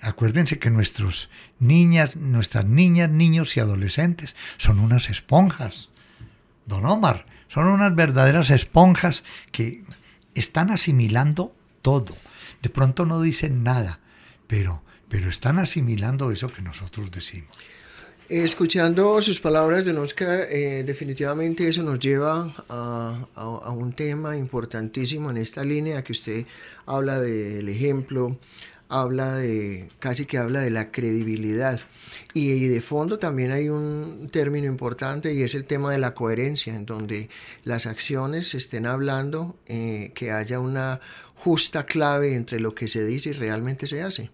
[0.00, 1.30] acuérdense que nuestros
[1.60, 5.90] niñas, nuestras niñas, niños y adolescentes son unas esponjas.
[6.66, 9.84] Don Omar, son unas verdaderas esponjas que
[10.34, 12.16] están asimilando todo.
[12.62, 14.00] De pronto no dicen nada,
[14.48, 17.56] pero, pero están asimilando eso que nosotros decimos.
[18.28, 25.36] Escuchando sus palabras, de Oscar, eh, definitivamente eso nos lleva a, un tema importantísimo en
[25.36, 26.46] esta línea que usted
[26.86, 28.36] habla del ejemplo,
[29.00, 31.80] habla de, casi que habla de la credibilidad.
[32.32, 36.74] Y, de fondo también hay un término importante y es el tema de la coherencia,
[36.74, 37.28] en donde
[37.64, 41.00] las acciones estén hablando, eh, que haya una
[41.34, 44.30] justa clave entre lo que se dice y realmente se hace.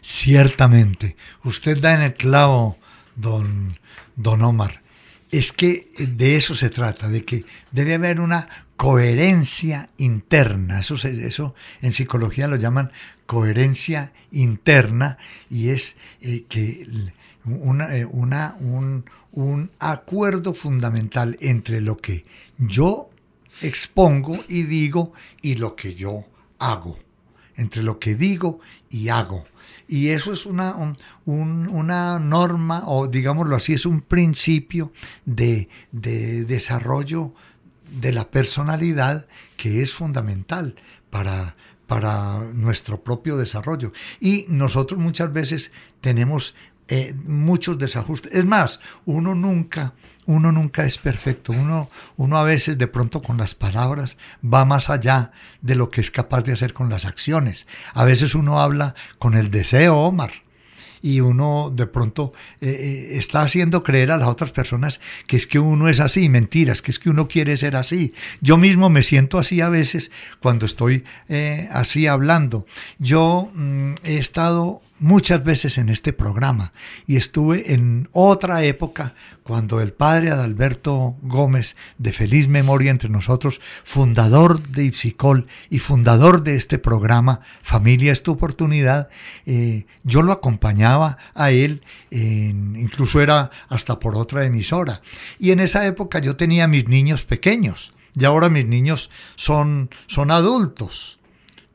[0.00, 2.78] Ciertamente, usted da en el clavo
[3.16, 3.78] don,
[4.14, 4.82] don Omar,
[5.30, 10.80] es que de eso se trata, de que debe haber una coherencia interna.
[10.80, 12.92] Eso, eso en psicología lo llaman
[13.26, 16.86] coherencia interna y es eh, que
[17.44, 22.24] una, eh, una, un, un acuerdo fundamental entre lo que
[22.58, 23.10] yo
[23.62, 25.12] expongo y digo
[25.42, 26.24] y lo que yo
[26.58, 26.98] hago.
[27.56, 28.60] Entre lo que digo
[28.90, 29.46] y hago.
[29.88, 30.74] Y eso es una,
[31.24, 34.92] una norma, o digámoslo así, es un principio
[35.24, 37.32] de, desarrollo
[37.90, 40.74] de la personalidad que es fundamental
[41.10, 43.92] para, para nuestro propio desarrollo.
[44.18, 45.70] Y nosotros muchas veces
[46.00, 46.54] tenemos
[46.88, 48.32] eh, muchos desajustes.
[48.32, 49.94] Es más, uno nunca,
[50.26, 51.52] uno nunca es perfecto.
[51.52, 55.30] Uno, uno a veces de pronto con las palabras va más allá
[55.62, 57.66] de lo que es capaz de hacer con las acciones.
[57.94, 60.32] A veces uno habla con el deseo, Omar
[61.02, 65.46] y uno de pronto eh, eh, está haciendo creer a las otras personas que es
[65.46, 68.12] que uno es así, mentiras, que es que uno quiere ser así.
[68.40, 70.10] Yo mismo me siento así a veces
[70.40, 71.04] cuando estoy
[71.70, 72.66] así hablando.
[72.98, 76.72] Yo mm, he estado muchas veces en este programa
[77.06, 83.60] y estuve en otra época cuando el padre Adalberto Gómez, de feliz memoria entre nosotros,
[83.84, 89.08] fundador de Ipsicol y fundador de este programa Familia es tu oportunidad,
[89.44, 95.00] eh, yo lo acompañaba a él, incluso era hasta por otra emisora.
[95.38, 100.30] Y en esa época yo tenía mis niños pequeños y ahora mis niños son, son
[100.30, 101.15] adultos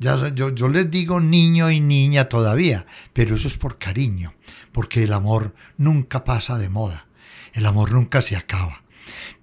[0.02, 4.34] yo, les digo niño y niña todavía, pero eso es por cariño,
[4.72, 7.08] porque el amor nunca pasa de moda,
[7.54, 8.82] el amor nunca se acaba.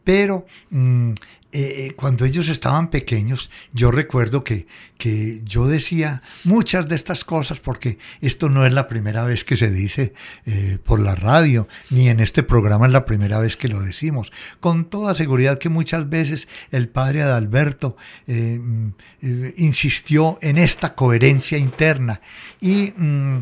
[0.03, 1.13] Pero mm,
[1.51, 4.67] eh, eh, cuando ellos estaban pequeños, yo recuerdo que,
[4.99, 9.57] que, yo decía muchas de estas cosas, porque esto no es la primera vez que
[9.57, 10.13] se dice
[10.45, 14.31] eh, por la radio, ni en este programa es la primera vez que lo decimos.
[14.61, 17.97] Con toda seguridad que muchas veces el padre Adalberto
[18.27, 18.89] mm,
[19.57, 22.21] insistió en esta coherencia interna.
[22.61, 23.39] y, mm,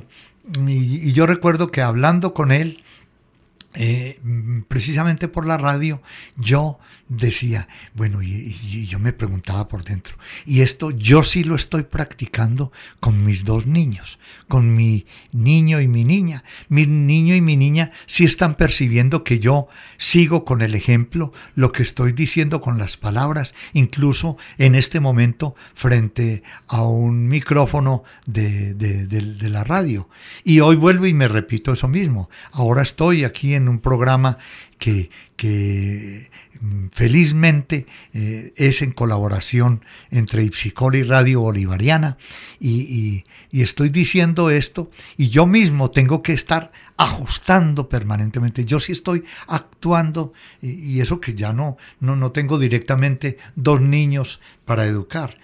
[0.68, 2.84] y yo recuerdo que hablando con él,
[3.74, 6.00] mm, precisamente por la radio,
[6.36, 6.78] yo
[7.08, 12.72] decía, bueno, y, yo me preguntaba por dentro, y esto yo sí lo estoy practicando
[13.00, 16.44] con mis dos niños, con mi niño y mi niña.
[16.68, 21.72] Mi niño y mi niña sí están percibiendo que yo sigo con el ejemplo, lo
[21.72, 28.74] que estoy diciendo con las palabras, incluso en este momento frente a un micrófono de,
[28.74, 30.08] de la radio.
[30.44, 32.28] Y hoy vuelvo y me repito eso mismo.
[32.52, 34.38] Ahora estoy aquí en un programa
[34.78, 36.30] que, que
[36.92, 42.18] felizmente eh, es en colaboración entre Ipsicol y Radio Bolivariana
[42.60, 48.66] y, estoy diciendo esto y yo mismo tengo que estar ajustando permanentemente.
[48.66, 54.40] Yo sí estoy actuando y, eso que ya no, no, no tengo directamente dos niños
[54.66, 55.38] para educar.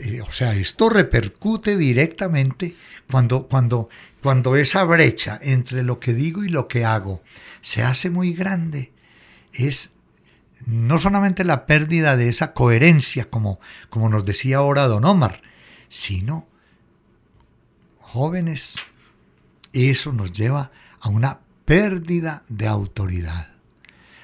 [0.00, 2.74] Eh, o sea, esto repercute directamente
[3.10, 3.88] cuando, cuando,
[4.22, 7.22] cuando esa brecha entre lo que digo y lo que hago
[7.60, 8.92] se hace muy grande.
[9.52, 9.90] Es
[10.68, 13.58] no solamente la pérdida de esa coherencia, como,
[13.88, 15.40] como nos decía ahora don Omar,
[15.88, 16.46] sino,
[17.96, 18.76] jóvenes,
[19.72, 23.48] eso nos lleva a una pérdida de autoridad.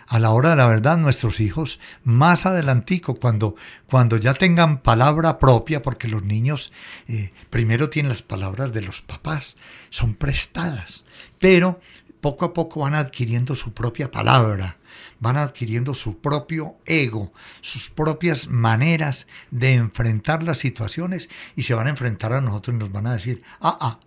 [0.06, 5.38] A la hora de la verdad nuestros hijos más adelantico, cuando, cuando ya tengan palabra
[5.38, 6.72] propia, porque los niños
[7.08, 9.56] eh, primero tienen las palabras de los papás,
[9.88, 11.06] son prestadas,
[11.38, 11.80] pero
[12.20, 14.76] poco a poco van adquiriendo su propia palabra,
[15.24, 21.86] van adquiriendo su propio ego, sus propias maneras de enfrentar las situaciones y se van
[21.86, 24.00] a enfrentar a nosotros y nos van a decir, ah, ah,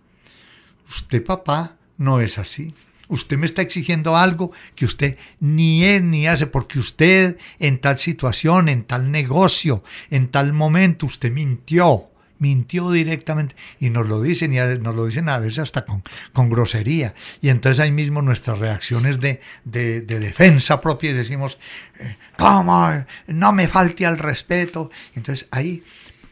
[0.88, 2.74] usted papá no es así,
[3.10, 7.96] Usted me está exigiendo algo que usted ni es ni hace, porque usted en tal
[7.98, 14.52] situación, en tal negocio, en tal momento, usted mintió, mintió directamente y nos lo dicen
[14.52, 17.14] y nos lo dicen a veces hasta con, con grosería.
[17.40, 21.58] Y entonces ahí mismo nuestras reacciones de, de, defensa propia y decimos,
[21.98, 22.90] eh, ¿cómo?
[23.26, 24.90] No me falte al respeto.
[25.14, 25.82] Entonces ahí,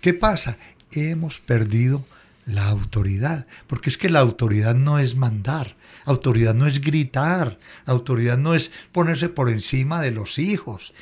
[0.00, 0.56] ¿qué pasa?
[0.92, 2.04] Hemos perdido
[2.46, 8.38] la autoridad, porque es que la autoridad no es mandar, autoridad no es gritar, autoridad
[8.38, 10.94] no es ponerse por encima de los hijos.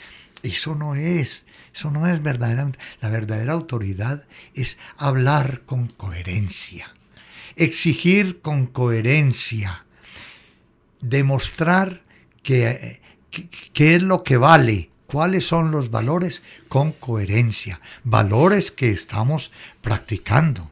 [0.43, 2.79] Eso no es, eso no es verdaderamente.
[3.01, 6.95] La verdadera autoridad es hablar con coherencia,
[7.57, 9.85] exigir con coherencia,
[11.01, 12.03] demostrar
[12.43, 13.01] que,
[13.75, 19.51] es lo que vale, cuáles son los valores con coherencia, valores que estamos
[19.81, 20.71] practicando.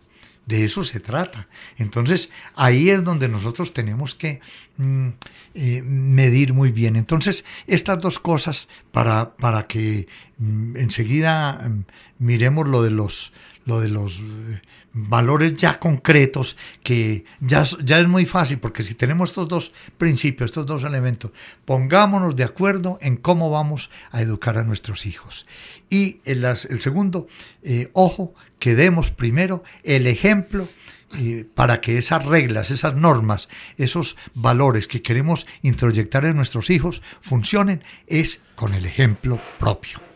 [0.53, 1.49] De eso se trata.
[1.79, 4.41] Entonces, ahí es donde nosotros tenemos que
[4.77, 5.09] mm,
[5.55, 6.97] eh, medir muy bien.
[6.97, 11.85] Entonces, estas dos cosas, para, para que mm, enseguida mm,
[12.19, 13.33] miremos lo de los,
[13.65, 14.61] lo de los eh,
[14.93, 20.51] valores ya concretos, que ya, ya es muy fácil, porque si tenemos estos dos principios,
[20.51, 21.33] estos dos elementos,
[21.65, 25.47] pongámonos de acuerdo en cómo vamos a educar a nuestros hijos.
[25.89, 26.45] Y el,
[26.81, 27.27] segundo,
[27.63, 30.69] eh, ojo, que demos primero el ejemplo
[31.15, 37.03] eh, para que esas reglas, esas normas, esos valores que queremos introyectar en nuestros hijos
[37.21, 40.12] funcionen, es con el ejemplo propio.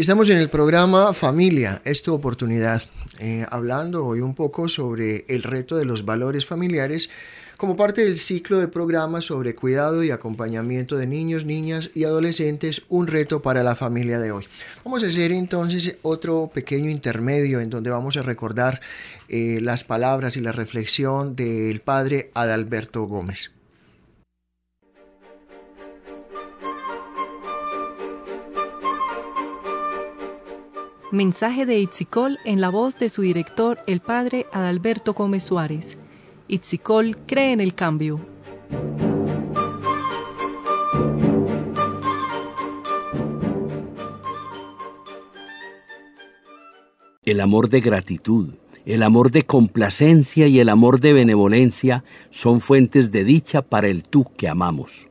[0.00, 2.80] Estamos en el programa Familia, es tu oportunidad,
[3.18, 7.10] eh, hablando hoy un poco sobre el reto de los valores familiares
[7.58, 12.80] como parte del ciclo de programas sobre cuidado y acompañamiento de niños, niñas y adolescentes,
[12.88, 14.46] un reto para la familia de hoy.
[14.86, 18.80] Vamos a hacer entonces otro pequeño intermedio en donde vamos a recordar
[19.28, 23.50] eh, las palabras y la reflexión del padre Adalberto Gómez.
[31.12, 35.98] Mensaje de Itzicol en la voz de su director, el padre Adalberto Gómez Suárez.
[36.46, 38.20] Ipsicol cree en el cambio.
[47.24, 48.54] El amor de gratitud,
[48.86, 54.04] el amor de complacencia y el amor de benevolencia son fuentes de dicha para el
[54.04, 55.08] tú que amamos.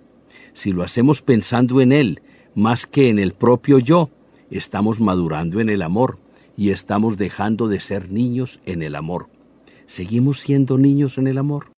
[0.53, 2.21] Si lo hacemos pensando en él
[2.55, 4.09] más que en el propio yo,
[4.57, 6.17] estamos madurando en el amor
[6.57, 9.29] y estamos dejando de ser niños en el amor.
[9.85, 11.71] ¿Seguimos siendo niños en el amor?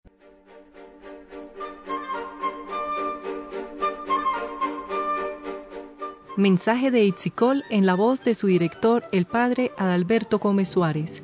[6.38, 11.22] Mensaje de Itzicol en la voz de su director, el padre Adalberto Gómez Suárez.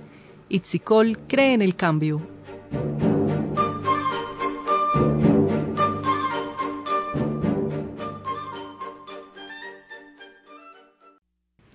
[0.49, 2.21] Itzicol cree en el cambio.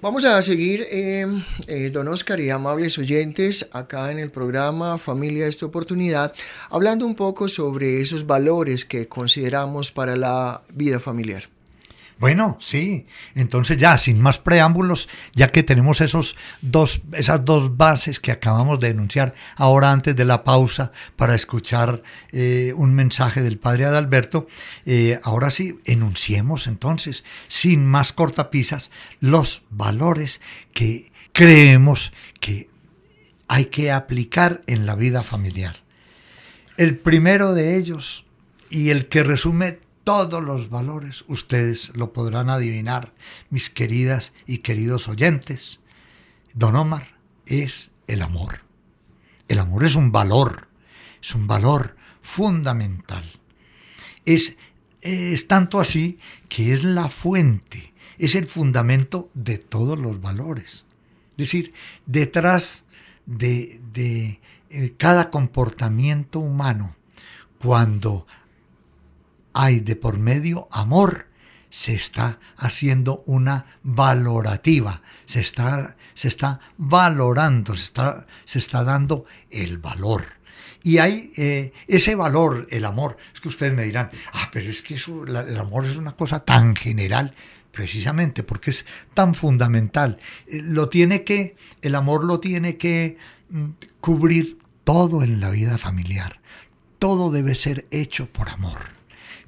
[0.02, 1.26] Vamos a seguir, eh,
[1.66, 6.32] eh, don Oscar y amables oyentes, acá en el programa Familia esta oportunidad,
[6.70, 11.59] hablando un poco sobre esos valores que consideramos para la vida familiar.
[12.20, 13.06] Bueno, sí.
[13.34, 18.78] Entonces ya, sin más preámbulos, ya que tenemos esos dos, esas dos bases que acabamos
[18.78, 24.48] de denunciar ahora antes de la pausa para escuchar eh, un mensaje del padre Adalberto,
[24.84, 28.90] eh, ahora sí, enunciemos entonces, sin más cortapisas,
[29.20, 30.42] los valores
[30.74, 32.68] que creemos que
[33.48, 35.76] hay que aplicar en la vida familiar.
[36.76, 38.26] El primero de ellos
[38.68, 43.12] y el que resume todos los valores, ustedes lo podrán adivinar,
[43.50, 45.80] mis queridas y queridos oyentes.
[46.54, 48.62] Don Omar es el amor.
[49.48, 50.68] El amor es un valor,
[51.20, 53.24] es un valor fundamental.
[54.24, 54.56] Es,
[55.00, 60.86] es tanto así que es la fuente, es el fundamento de todos los valores.
[61.32, 61.72] Es decir,
[62.06, 62.84] detrás
[63.26, 64.40] de, de
[64.70, 66.96] eh, cada comportamiento humano,
[67.58, 68.26] cuando
[69.52, 71.26] hay de por medio amor,
[71.70, 79.24] se está haciendo una valorativa, se está, se está valorando, se está, se está dando
[79.50, 80.40] el valor.
[80.82, 83.16] Y hay eh, ese valor, el amor.
[83.34, 86.40] Es que ustedes me dirán, ah, pero es que eso, el amor es una cosa
[86.40, 87.34] tan general,
[87.70, 90.18] precisamente porque es tan fundamental.
[90.46, 93.18] Eh, lo tiene que, el amor lo tiene que
[93.50, 93.64] mm,
[94.00, 96.40] cubrir todo en la vida familiar.
[96.98, 98.99] Todo debe ser hecho por amor.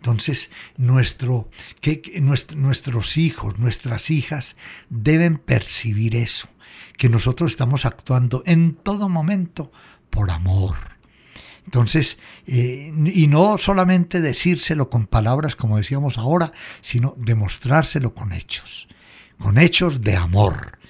[0.03, 1.49] Entonces, nuestro,
[1.81, 2.21] que,
[2.57, 4.57] nuestros hijos, nuestras hijas
[4.91, 6.49] deben percibir eso,
[6.99, 9.71] que nosotros estamos actuando en todo momento
[10.11, 10.75] por amor.
[11.67, 18.89] Entonces, eh, y no solamente decírselo con palabras como decíamos ahora, sino demostrárselo con hechos,
[19.39, 20.81] con hechos de amor.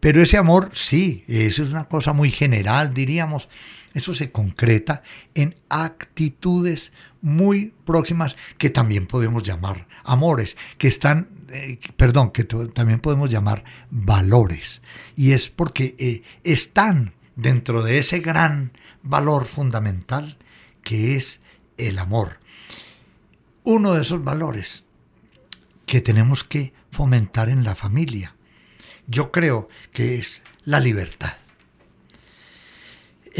[0.00, 3.50] Pero ese amor, sí, eso es una cosa muy general, diríamos,
[3.92, 5.02] eso se concreta
[5.34, 13.00] en actitudes muy próximas que también podemos llamar amores, que están, eh, perdón, que también
[13.00, 14.82] podemos llamar valores.
[15.16, 20.38] Y es porque eh, están dentro de ese gran valor fundamental
[20.82, 21.40] que es
[21.76, 22.40] el amor.
[23.64, 24.84] Uno de esos valores
[25.86, 28.34] que tenemos que fomentar en la familia,
[29.06, 31.36] yo creo que es la libertad.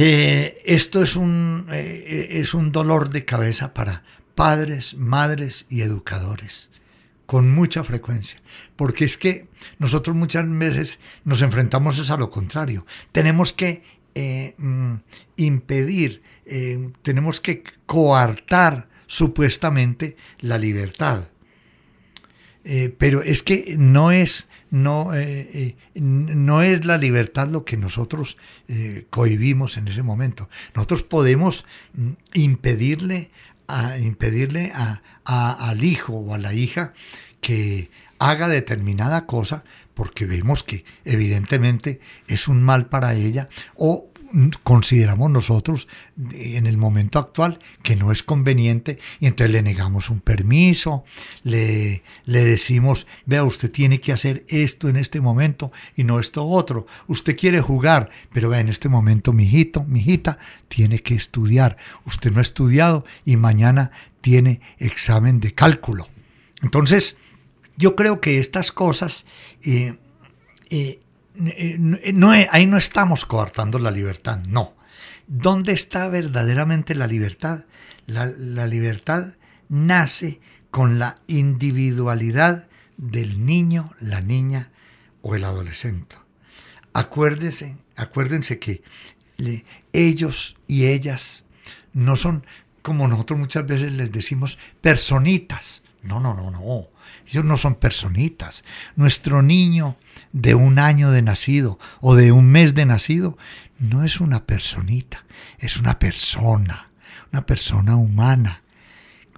[0.00, 4.04] Eh, esto es un, eh, es un dolor de cabeza para
[4.36, 6.70] padres, madres y educadores,
[7.26, 8.38] con mucha frecuencia,
[8.76, 9.48] porque es que
[9.80, 12.86] nosotros muchas veces nos enfrentamos a lo contrario.
[13.10, 13.82] Tenemos que
[14.14, 14.94] eh, mm,
[15.34, 16.22] impedir,
[17.02, 21.26] tenemos que coartar supuestamente la libertad.
[22.98, 28.36] Pero es que no es no, eh, eh, no es la libertad lo que nosotros
[28.68, 30.48] eh, cohibimos en ese momento.
[30.74, 31.64] Nosotros podemos
[31.94, 33.30] mm, impedirle,
[33.66, 36.94] a, impedirle a, al hijo o a la hija
[37.40, 39.64] que haga determinada cosa
[39.94, 44.07] porque vemos que evidentemente es un mal para ella o
[44.62, 45.88] consideramos nosotros
[46.32, 51.04] en el momento actual que no es conveniente y entonces le negamos un permiso,
[51.42, 56.46] le, le decimos, vea, usted tiene que hacer esto en este momento y no esto
[56.46, 56.86] otro.
[57.06, 61.76] Usted quiere jugar, pero vea, en este momento mi hijito, mi hijita, tiene que estudiar.
[62.04, 66.08] Usted no ha estudiado y mañana tiene examen de cálculo.
[66.62, 67.16] Entonces,
[67.76, 69.24] yo creo que estas cosas
[69.62, 69.96] eh,
[70.70, 71.00] eh, eh,
[71.38, 74.74] no, ahí no estamos coartando la libertad, no.
[75.26, 77.66] ¿Dónde está verdaderamente la libertad?
[78.06, 79.34] La, la libertad
[79.68, 84.70] nace con la individualidad del niño, la niña
[85.22, 86.16] o el adolescente.
[86.92, 88.82] Acuérdense, acuérdense que
[89.92, 91.44] ellos y ellas
[91.92, 92.44] no son,
[92.82, 95.82] como nosotros muchas veces les decimos, personitas.
[96.02, 96.88] No, no, no, no.
[97.28, 98.64] Ellos no son personitas.
[98.96, 99.96] Nuestro niño
[100.32, 103.36] de un año de nacido o de un mes de nacido
[103.78, 105.26] no es una personita,
[105.58, 106.90] es una persona,
[107.32, 108.62] una persona humana,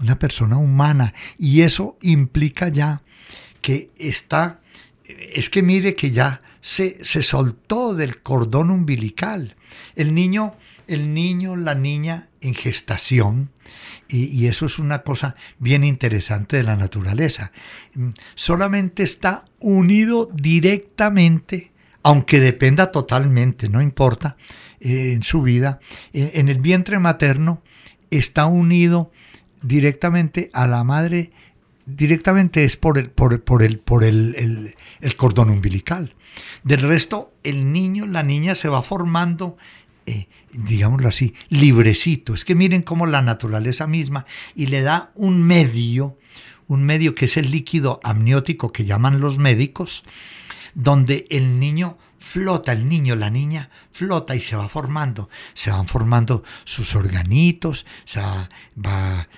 [0.01, 1.14] una persona humana.
[1.36, 3.03] Y eso implica ya
[3.61, 4.61] que está,
[5.05, 9.57] es que mire que ya se, se soltó del cordón umbilical.
[9.97, 10.55] El niño,
[10.91, 13.51] el niño, la niña en gestación,
[14.09, 17.53] y, eso es una cosa bien interesante de la naturaleza.
[17.95, 21.70] Mm, solamente está unido directamente,
[22.03, 24.36] aunque dependa totalmente, no importa,
[24.80, 25.78] eh, en su vida,
[26.12, 27.62] eh, en el vientre materno
[28.11, 29.12] está unido
[29.62, 31.30] directamente a la madre
[31.97, 36.14] directamente es por el, por, por el, por el, el, cordón umbilical.
[36.62, 39.57] Del resto, el niño, la niña se va formando,
[40.11, 42.34] eh, digámoslo así, librecito.
[42.34, 46.18] Es que miren cómo la naturaleza misma y le da un medio,
[46.66, 50.02] un medio que es el líquido amniótico que llaman los médicos,
[50.74, 55.88] donde el niño flota el niño, la niña flota y se va formando, se van
[55.88, 59.28] formando sus organitos, se va,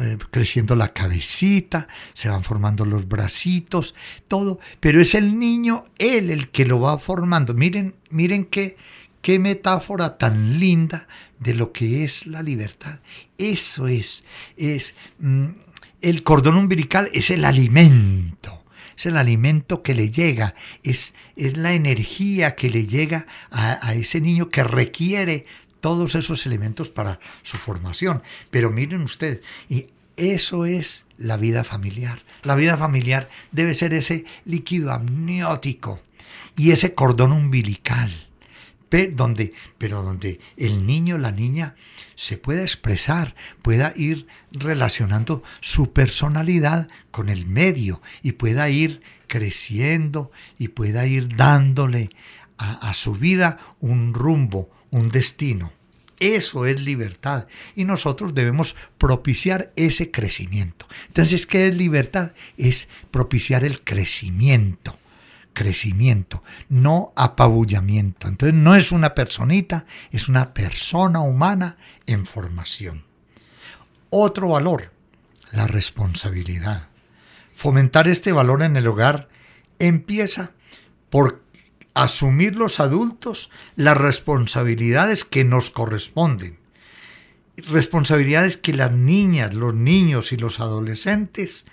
[0.00, 3.94] eh, creciendo la cabecita, se van formando los bracitos,
[4.28, 7.54] todo, pero es el niño, él el que lo va formando.
[7.54, 8.76] Miren, miren qué,
[9.22, 11.08] qué metáfora tan linda
[11.38, 13.00] de lo que es la libertad.
[13.38, 14.24] Eso es,
[14.56, 15.46] es mm,
[16.02, 18.62] el cordón umbilical es el alimento
[18.96, 24.20] es el alimento que le llega, es, es la energía que le llega a, ese
[24.20, 25.46] niño que requiere
[25.80, 28.22] todos esos elementos para su formación.
[28.50, 32.22] Pero miren ustedes, y eso es la vida familiar.
[32.42, 36.00] La vida familiar debe ser ese líquido amniótico
[36.56, 38.31] y ese cordón umbilical
[38.92, 41.74] donde, pero donde el niño, la niña
[42.14, 50.30] se pueda expresar, pueda ir relacionando su personalidad con el medio y pueda ir creciendo
[50.58, 52.10] y pueda ir dándole
[52.58, 55.72] a, a su vida un rumbo, un destino.
[56.20, 57.48] Eso es libertad.
[57.74, 60.86] Y nosotros debemos propiciar ese crecimiento.
[61.08, 62.32] Entonces, ¿qué es libertad?
[62.56, 64.98] Es propiciar el crecimiento
[65.52, 68.28] crecimiento, no apabullamiento.
[68.28, 71.76] Entonces no es una personita, es una persona humana
[72.06, 73.04] en formación.
[74.10, 74.92] Otro valor,
[75.52, 76.88] la responsabilidad.
[77.54, 79.28] Fomentar este valor en el hogar
[79.78, 80.52] empieza
[81.10, 81.42] por
[81.94, 86.58] asumir los adultos las responsabilidades que nos corresponden.
[87.68, 91.66] Responsabilidades que las niñas, los niños y los adolescentes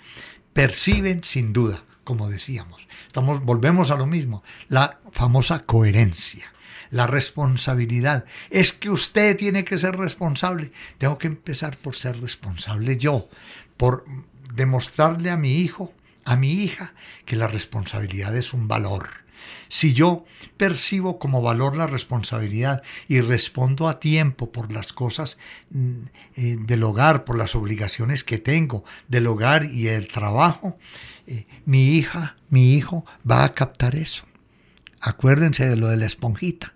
[0.52, 2.88] perciben sin duda como decíamos.
[3.06, 6.52] Estamos, volvemos a lo mismo, la famosa coherencia,
[6.90, 8.24] la responsabilidad.
[8.50, 10.72] Es que usted tiene que ser responsable.
[10.98, 13.28] Tengo que empezar por ser responsable yo,
[13.76, 14.04] por
[14.52, 15.94] demostrarle a mi hijo,
[16.24, 16.94] a mi hija,
[17.26, 19.08] que la responsabilidad es un valor.
[19.68, 20.24] Si yo
[20.56, 25.38] percibo como valor la responsabilidad y respondo a tiempo por las cosas
[25.70, 25.92] mm,
[26.34, 30.76] eh, del hogar, por las obligaciones que tengo del hogar y el trabajo,
[31.30, 34.26] eh, mi hija, mi hijo va a captar eso.
[35.00, 36.74] Acuérdense de lo de la esponjita.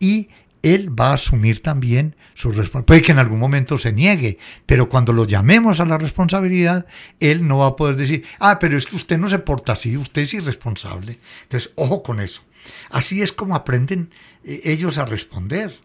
[0.00, 0.30] Y
[0.62, 2.86] él va a asumir también su responsabilidad.
[2.86, 6.86] Puede que en algún momento se niegue, pero cuando lo llamemos a la responsabilidad,
[7.20, 9.96] él no va a poder decir, ah, pero es que usted no se porta así,
[9.96, 11.20] usted es irresponsable.
[11.44, 12.42] Entonces, ojo con eso.
[12.90, 14.10] Así es como aprenden
[14.42, 15.78] eh, ellos a responder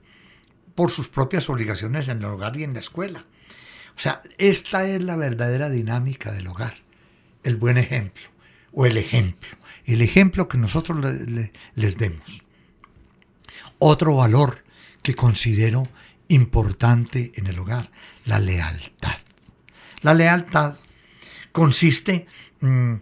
[0.73, 3.25] por sus propias obligaciones en el hogar y en la escuela.
[3.95, 6.88] O sea, esta es la verdadera dinámica del hogar
[7.43, 8.23] el buen ejemplo
[8.71, 9.49] o el ejemplo,
[9.85, 11.03] el ejemplo que nosotros
[11.75, 12.43] les demos.
[13.79, 14.63] Otro valor
[15.01, 15.87] que considero
[16.27, 17.91] importante en el hogar,
[18.25, 19.17] la lealtad.
[20.01, 20.75] La lealtad
[21.51, 22.27] consiste
[22.61, 22.93] mm,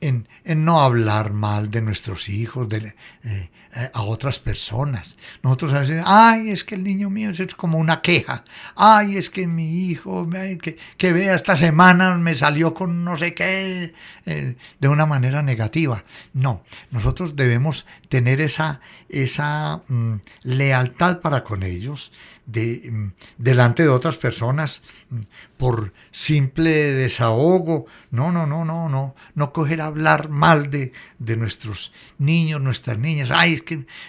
[0.00, 3.50] en, no hablar mal de nuestros hijos, de, eh,
[3.92, 5.16] a otras personas.
[5.42, 8.44] Nosotros a veces, ay, es que el niño mío es como una queja.
[8.76, 10.28] Ay, es que mi hijo,
[10.62, 13.92] que, que vea esta semana me salió con no sé qué,
[14.26, 16.04] eh, de una manera negativa.
[16.32, 20.14] No, nosotros debemos tener esa, esa mm,
[20.44, 22.12] lealtad para con ellos,
[22.46, 25.20] de, mm, delante de otras personas mm,
[25.56, 27.86] por simple desahogo.
[28.10, 29.14] No, no, no, no, no.
[29.34, 33.30] No coger a hablar mal de, de nuestros niños, nuestras niñas.
[33.32, 33.63] Ay,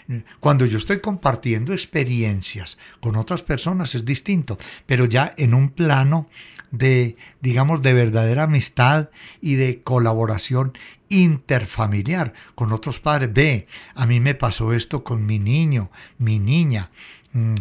[0.08, 5.70] mm, cuando yo estoy compartiendo experiencias con otras personas es distinto, pero ya en un
[5.70, 6.28] plano
[6.72, 9.10] de, digamos, de verdadera amistad
[9.41, 10.74] y de colaboración
[11.10, 13.32] interfamiliar con otros padres.
[13.34, 16.89] Ve, a mí me pasó esto con mi niño, mi niña.
[17.36, 17.56] Mm,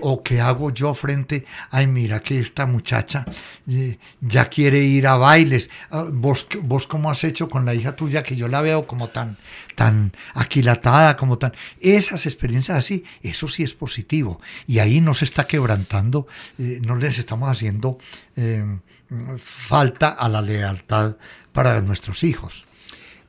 [0.00, 3.24] o qué hago yo frente, ay mira que esta muchacha
[3.70, 7.94] eh, ya quiere ir a bailes, ah, vos, vos cómo has hecho con la hija
[7.94, 9.36] tuya que yo la veo como tan,
[9.76, 11.52] tan aquilatada, como tan...
[11.80, 16.26] Esas experiencias así, eso sí es positivo y ahí no se está quebrantando,
[16.58, 17.98] eh, no les estamos haciendo
[18.34, 18.64] eh,
[19.38, 21.14] falta a la lealtad
[21.52, 22.63] para nuestros hijos.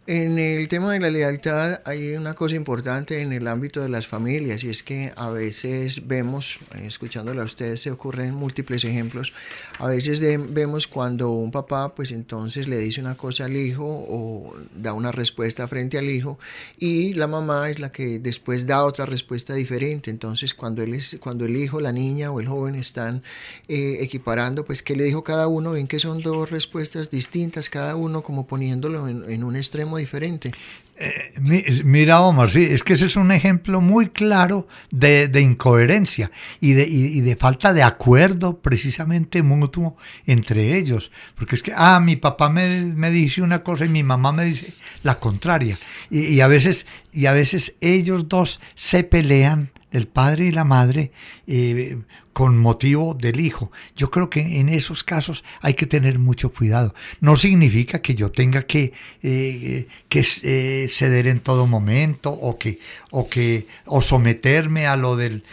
[0.07, 4.05] En el tema de la lealtad hay una cosa importante en el ámbito de las
[4.05, 9.33] familias y es que a veces vemos, eh, escuchándolo a ustedes se ocurren múltiples ejemplos,
[9.79, 10.21] a veces
[10.53, 15.11] vemos cuando un papá pues entonces le dice una cosa al hijo o da una
[15.11, 16.37] respuesta frente al hijo
[16.77, 20.11] y la mamá es la que después da otra respuesta diferente.
[20.11, 23.23] Entonces cuando, él es, cuando el hijo, la niña o el joven están
[23.67, 27.95] eh, equiparando pues qué le dijo cada uno, ven que son dos respuestas distintas, cada
[27.95, 30.51] uno como poniéndolo en un extremo diferente.
[30.97, 31.41] Eh,
[31.83, 36.31] mira, Omar, sí, es que ese es un ejemplo muy claro de, incoherencia
[36.61, 36.85] y de,
[37.21, 41.11] de, falta de acuerdo precisamente mutuo entre ellos.
[41.35, 44.73] Porque es que, ah, mi papá me, dice una cosa y mi mamá me dice
[45.03, 45.77] la contraria.
[46.09, 51.11] Y, a, veces, y a veces ellos dos se pelean el padre y la madre
[51.47, 51.97] eh,
[52.33, 53.71] con motivo del hijo.
[53.95, 56.93] Yo creo que en esos casos hay que tener mucho cuidado.
[57.21, 58.91] No significa que yo tenga que,
[59.23, 62.79] eh, que eh, ceder en todo momento o que,
[63.11, 65.43] o que o someterme a lo, del,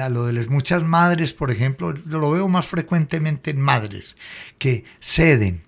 [0.00, 4.16] a lo de las muchas madres, por ejemplo, lo veo más frecuentemente en madres
[4.58, 5.62] que ceden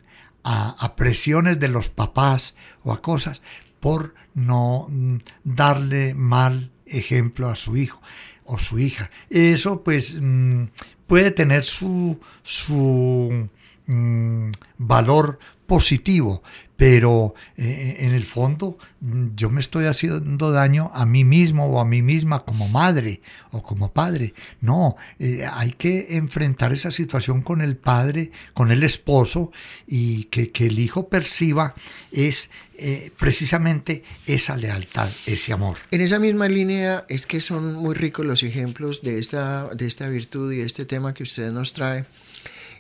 [0.45, 3.41] a, a presiones de los papás o a cosas
[3.81, 8.01] por no mm, darle mal ejemplo a su hijo
[8.45, 9.11] o su hija.
[9.31, 10.65] Eso pues mm,
[11.07, 13.49] puede tener su, su
[13.87, 15.39] mm, valor
[15.69, 16.43] positivo,
[16.77, 21.79] pero eh, en el fondo mm, yo me estoy haciendo daño a mí mismo o
[21.79, 23.21] a mí misma como madre
[23.53, 24.33] o como padre.
[24.63, 29.53] No, eh, hay que enfrentar esa situación con el padre, con el esposo
[29.87, 31.75] y que, el hijo perciba
[32.13, 32.49] es
[32.79, 35.77] eh, precisamente esa lealtad, ese amor.
[35.91, 40.09] En esa misma línea es que son muy ricos los ejemplos de esta, de esta
[40.09, 42.07] virtud y este tema que usted nos trae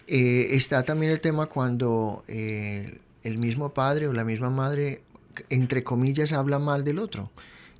[0.08, 5.02] eh, está también el tema cuando eh, el mismo padre o la misma madre,
[5.50, 7.30] entre comillas, habla mal del otro.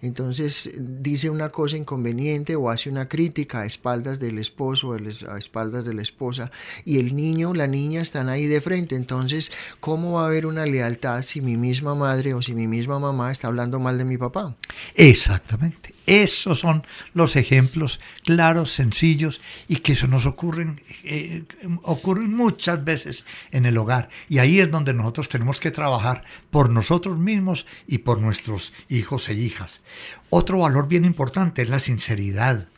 [0.00, 5.38] Entonces dice una cosa inconveniente o hace una crítica a espaldas del esposo o a
[5.38, 6.52] espaldas de la esposa
[6.84, 8.94] y el niño o la niña están ahí de frente.
[8.94, 9.50] Entonces,
[9.80, 13.32] ¿cómo va a haber una lealtad si mi misma madre o si mi misma mamá
[13.32, 14.54] está hablando mal de mi papá?
[14.94, 15.97] Exactamente.
[16.08, 21.44] Esos son los ejemplos claros, sencillos y que se nos ocurren, eh,
[21.82, 24.08] ocurren muchas veces en el hogar.
[24.30, 29.28] Y ahí es donde nosotros tenemos que trabajar por nosotros mismos y por nuestros hijos
[29.28, 29.82] e hijas.
[30.30, 32.68] Otro valor bien importante es la sinceridad,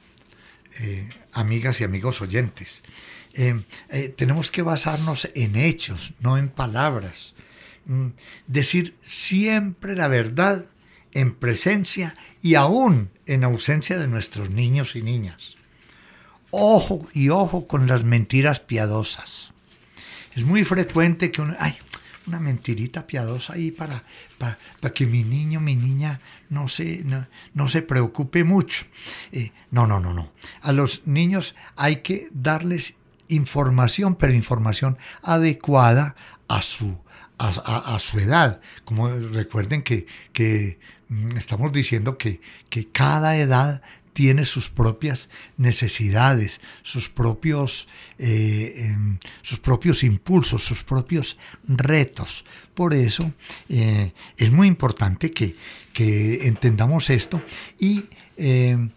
[0.81, 2.83] eh, amigas y amigos oyentes.
[3.35, 3.63] Eh,
[4.17, 7.35] tenemos que basarnos en hechos, no en palabras.
[7.87, 8.09] Mm,
[8.49, 10.67] decir siempre la verdad
[11.13, 15.57] en presencia y aún en ausencia de nuestros niños y niñas.
[16.51, 19.53] Ojo y ojo con las mentiras piadosas.
[20.35, 21.77] Es muy frecuente que uno, ay,
[22.27, 24.05] una mentirita piadosa ahí para,
[24.39, 24.57] para,
[24.95, 27.05] que mi niño, mi niña no se,
[27.55, 28.87] no, se preocupe mucho.
[29.33, 30.33] Eh, no, no, no, no.
[30.63, 32.95] A los niños hay que darles
[33.29, 36.17] información, pero información adecuada
[36.49, 36.99] a su,
[37.39, 38.61] a, su edad.
[38.85, 40.79] Como recuerden que, que
[41.37, 43.83] estamos diciendo que, que cada edad
[44.13, 47.89] tiene sus propias necesidades, sus propios,
[48.19, 51.37] eh, em, sus propios impulsos, sus propios
[51.67, 52.45] retos.
[52.75, 53.33] Por eso
[53.69, 55.57] eh, es muy importante que,
[55.93, 57.43] que entendamos esto
[57.79, 58.05] y
[58.37, 58.91] em,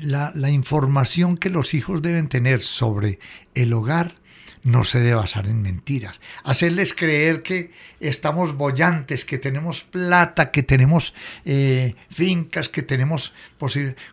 [0.00, 3.18] la, la información que los hijos deben tener sobre
[3.54, 4.14] el hogar
[4.62, 6.20] no se debe basar en mentiras.
[6.44, 13.32] Hacerles creer que estamos bollantes, que tenemos plata, que tenemos eh, fincas, que tenemos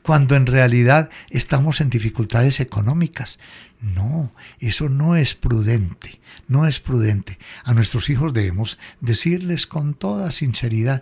[0.03, 3.39] cuando en realidad estamos en dificultades económicas.
[3.81, 6.19] No, eso no es prudente,
[6.49, 7.39] no es prudente.
[7.63, 11.01] A nuestros hijos debemos decirles con toda sinceridad,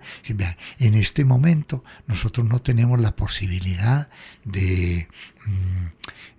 [0.77, 4.09] en este momento nosotros no tenemos la posibilidad
[4.43, 5.07] de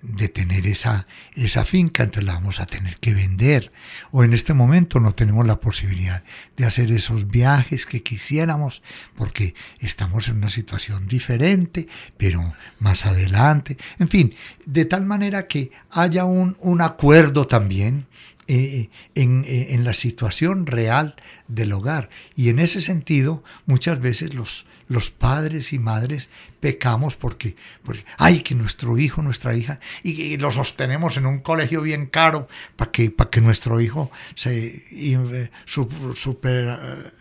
[0.02, 3.72] de tener esa, esa finca, entonces la vamos a tener que vender.
[4.10, 6.22] O en este momento no tenemos la posibilidad
[6.56, 8.82] de hacer esos viajes que quisiéramos
[9.16, 13.76] porque estamos en una situación diferente, pero más adelante.
[13.98, 14.34] En fin,
[14.66, 18.06] de tal manera que haya un, un acuerdo también
[18.46, 21.16] eh, en, eh, en, la situación real
[21.48, 22.08] del hogar.
[22.34, 26.28] Y en ese sentido, muchas veces los, los padres y madres
[26.60, 31.82] pecamos porque, porque, ay, que nuestro hijo, nuestra hija, y, lo sostenemos en un colegio
[31.82, 37.12] bien caro para que, que nuestro hijo se, eh, super,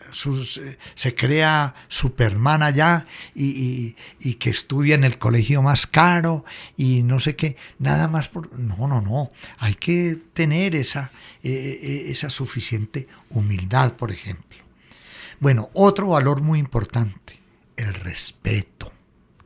[0.96, 3.06] se crea superman allá
[3.36, 6.46] y, y, que estudie en el colegio más caro
[6.76, 8.58] y no sé qué, nada más por...
[8.58, 11.12] No, no, no, hay que tener esa,
[11.44, 14.58] eh, eh, esa suficiente humildad, por ejemplo.
[15.40, 17.37] Bueno, otro valor muy importante,
[17.78, 18.92] el respeto.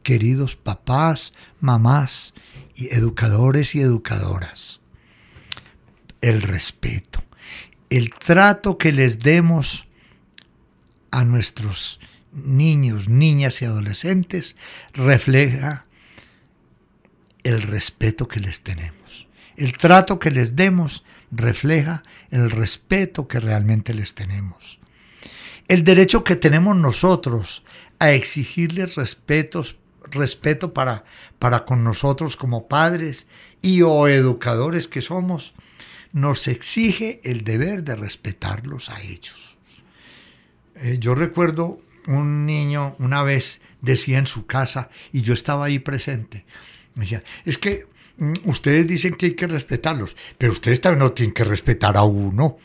[0.04, 2.34] Queridos papás, mamás,
[2.76, 4.80] y educadores y educadoras,
[6.22, 7.24] el respeto,
[7.90, 9.88] el trato que les demos
[11.12, 12.00] a nuestros
[12.32, 14.56] niños, niñas y adolescentes
[14.94, 15.86] refleja
[17.44, 19.28] el respeto que les tenemos.
[19.58, 24.80] El trato que les demos refleja el respeto que realmente les tenemos.
[25.68, 27.64] El derecho que tenemos nosotros
[28.02, 29.78] a exigirles respetos,
[30.10, 31.06] respeto para,
[31.38, 33.28] para con nosotros como padres
[33.62, 35.54] y o educadores que somos,
[36.12, 39.60] nos exige el deber de respetarlos a ellos.
[40.78, 41.78] Eh, yo recuerdo
[42.08, 46.44] un niño una vez decía en su casa, y yo estaba ahí presente,
[46.96, 47.86] decía, es que
[48.18, 52.02] mm, ustedes dicen que hay que respetarlos, pero ustedes también no tienen que respetar a
[52.02, 52.58] uno.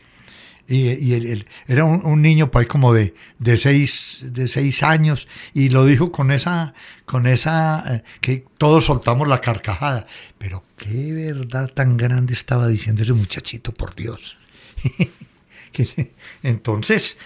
[0.68, 5.86] Y, él, era un, niño pues como de, de, seis, de seis años y lo
[5.86, 10.06] dijo con esa, con esa, eh, que todos soltamos la carcajada.
[10.38, 14.38] Pero qué verdad tan grande estaba diciendo ese muchachito, por Dios.
[16.42, 17.16] Entonces,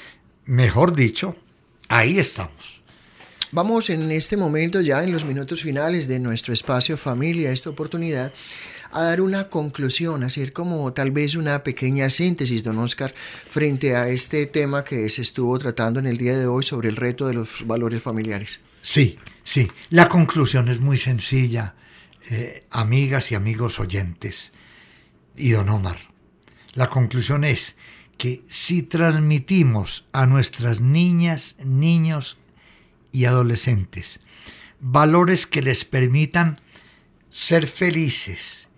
[0.45, 1.37] mejor dicho,
[1.89, 2.81] ahí estamos.
[3.53, 8.33] Vamos en este momento, ya en los minutos finales de nuestro espacio familia, esta oportunidad,
[8.93, 13.15] a dar una conclusión, hacer como tal vez una pequeña síntesis, don Oscar,
[13.49, 16.97] frente a este tema que se estuvo tratando en el día de hoy sobre el
[16.97, 18.61] reto de los valores familiares.
[18.83, 21.75] Sí, sí, la conclusión es muy sencilla,
[22.31, 24.53] eh, amigas y amigos oyentes
[25.37, 25.99] y don Omar.
[26.75, 27.77] La conclusión es
[28.17, 32.37] que si transmitimos a nuestras niñas, niños
[33.13, 34.21] y adolescentes
[34.81, 36.61] valores que les permitan
[37.31, 38.70] ser felices,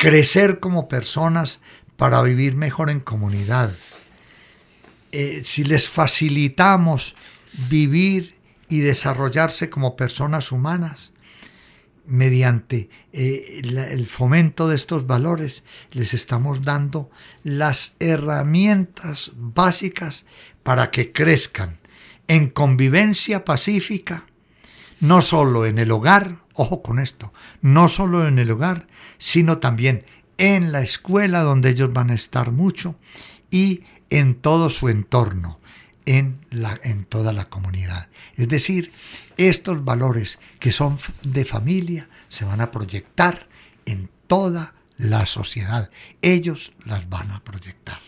[0.00, 1.60] crecer como personas
[1.98, 3.76] para vivir mejor en comunidad.
[5.12, 7.14] Eh, si les facilitamos
[7.68, 8.34] vivir
[8.66, 11.12] y desarrollarse como personas humanas,
[12.06, 17.10] mediante eh, el fomento de estos valores, les estamos dando
[17.44, 20.24] las herramientas básicas
[20.62, 21.78] para que crezcan
[22.26, 24.24] en convivencia pacífica,
[24.98, 28.86] no solo en el hogar, ojo con esto, no solo en el hogar,
[29.20, 30.04] sino también
[30.38, 32.96] en la escuela donde ellos van a estar mucho
[33.50, 35.60] y en todo su entorno,
[36.06, 38.08] en, la, en toda la comunidad.
[38.36, 38.92] Es decir,
[39.36, 43.46] estos valores que son de familia se van a proyectar
[43.84, 45.90] en toda la sociedad.
[46.22, 48.00] Ellos las van a proyectar.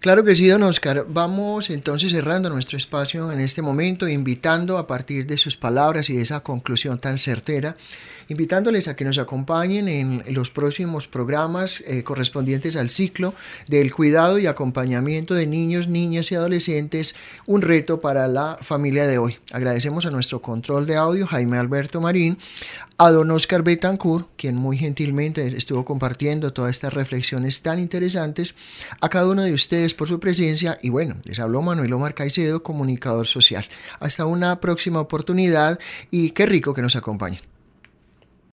[0.00, 1.04] Claro que sí, don Oscar.
[1.08, 6.16] Vamos entonces cerrando nuestro espacio en este momento, invitando a partir de sus palabras y
[6.16, 7.76] de esa conclusión tan certera
[8.30, 13.34] invitándoles a que nos acompañen en los próximos programas eh, correspondientes al ciclo
[13.66, 17.16] del cuidado y acompañamiento de niños, niñas y adolescentes,
[17.46, 19.38] un reto para la familia de hoy.
[19.52, 22.38] Agradecemos a nuestro control de audio, Jaime Alberto Marín,
[22.98, 28.54] a don Oscar Betancourt, quien muy gentilmente estuvo compartiendo todas estas reflexiones tan interesantes,
[29.00, 32.62] a cada uno de ustedes por su presencia y bueno, les habló Manuel Omar Caicedo,
[32.62, 33.66] comunicador social.
[33.98, 35.80] Hasta una próxima oportunidad
[36.12, 37.49] y qué rico que nos acompañen.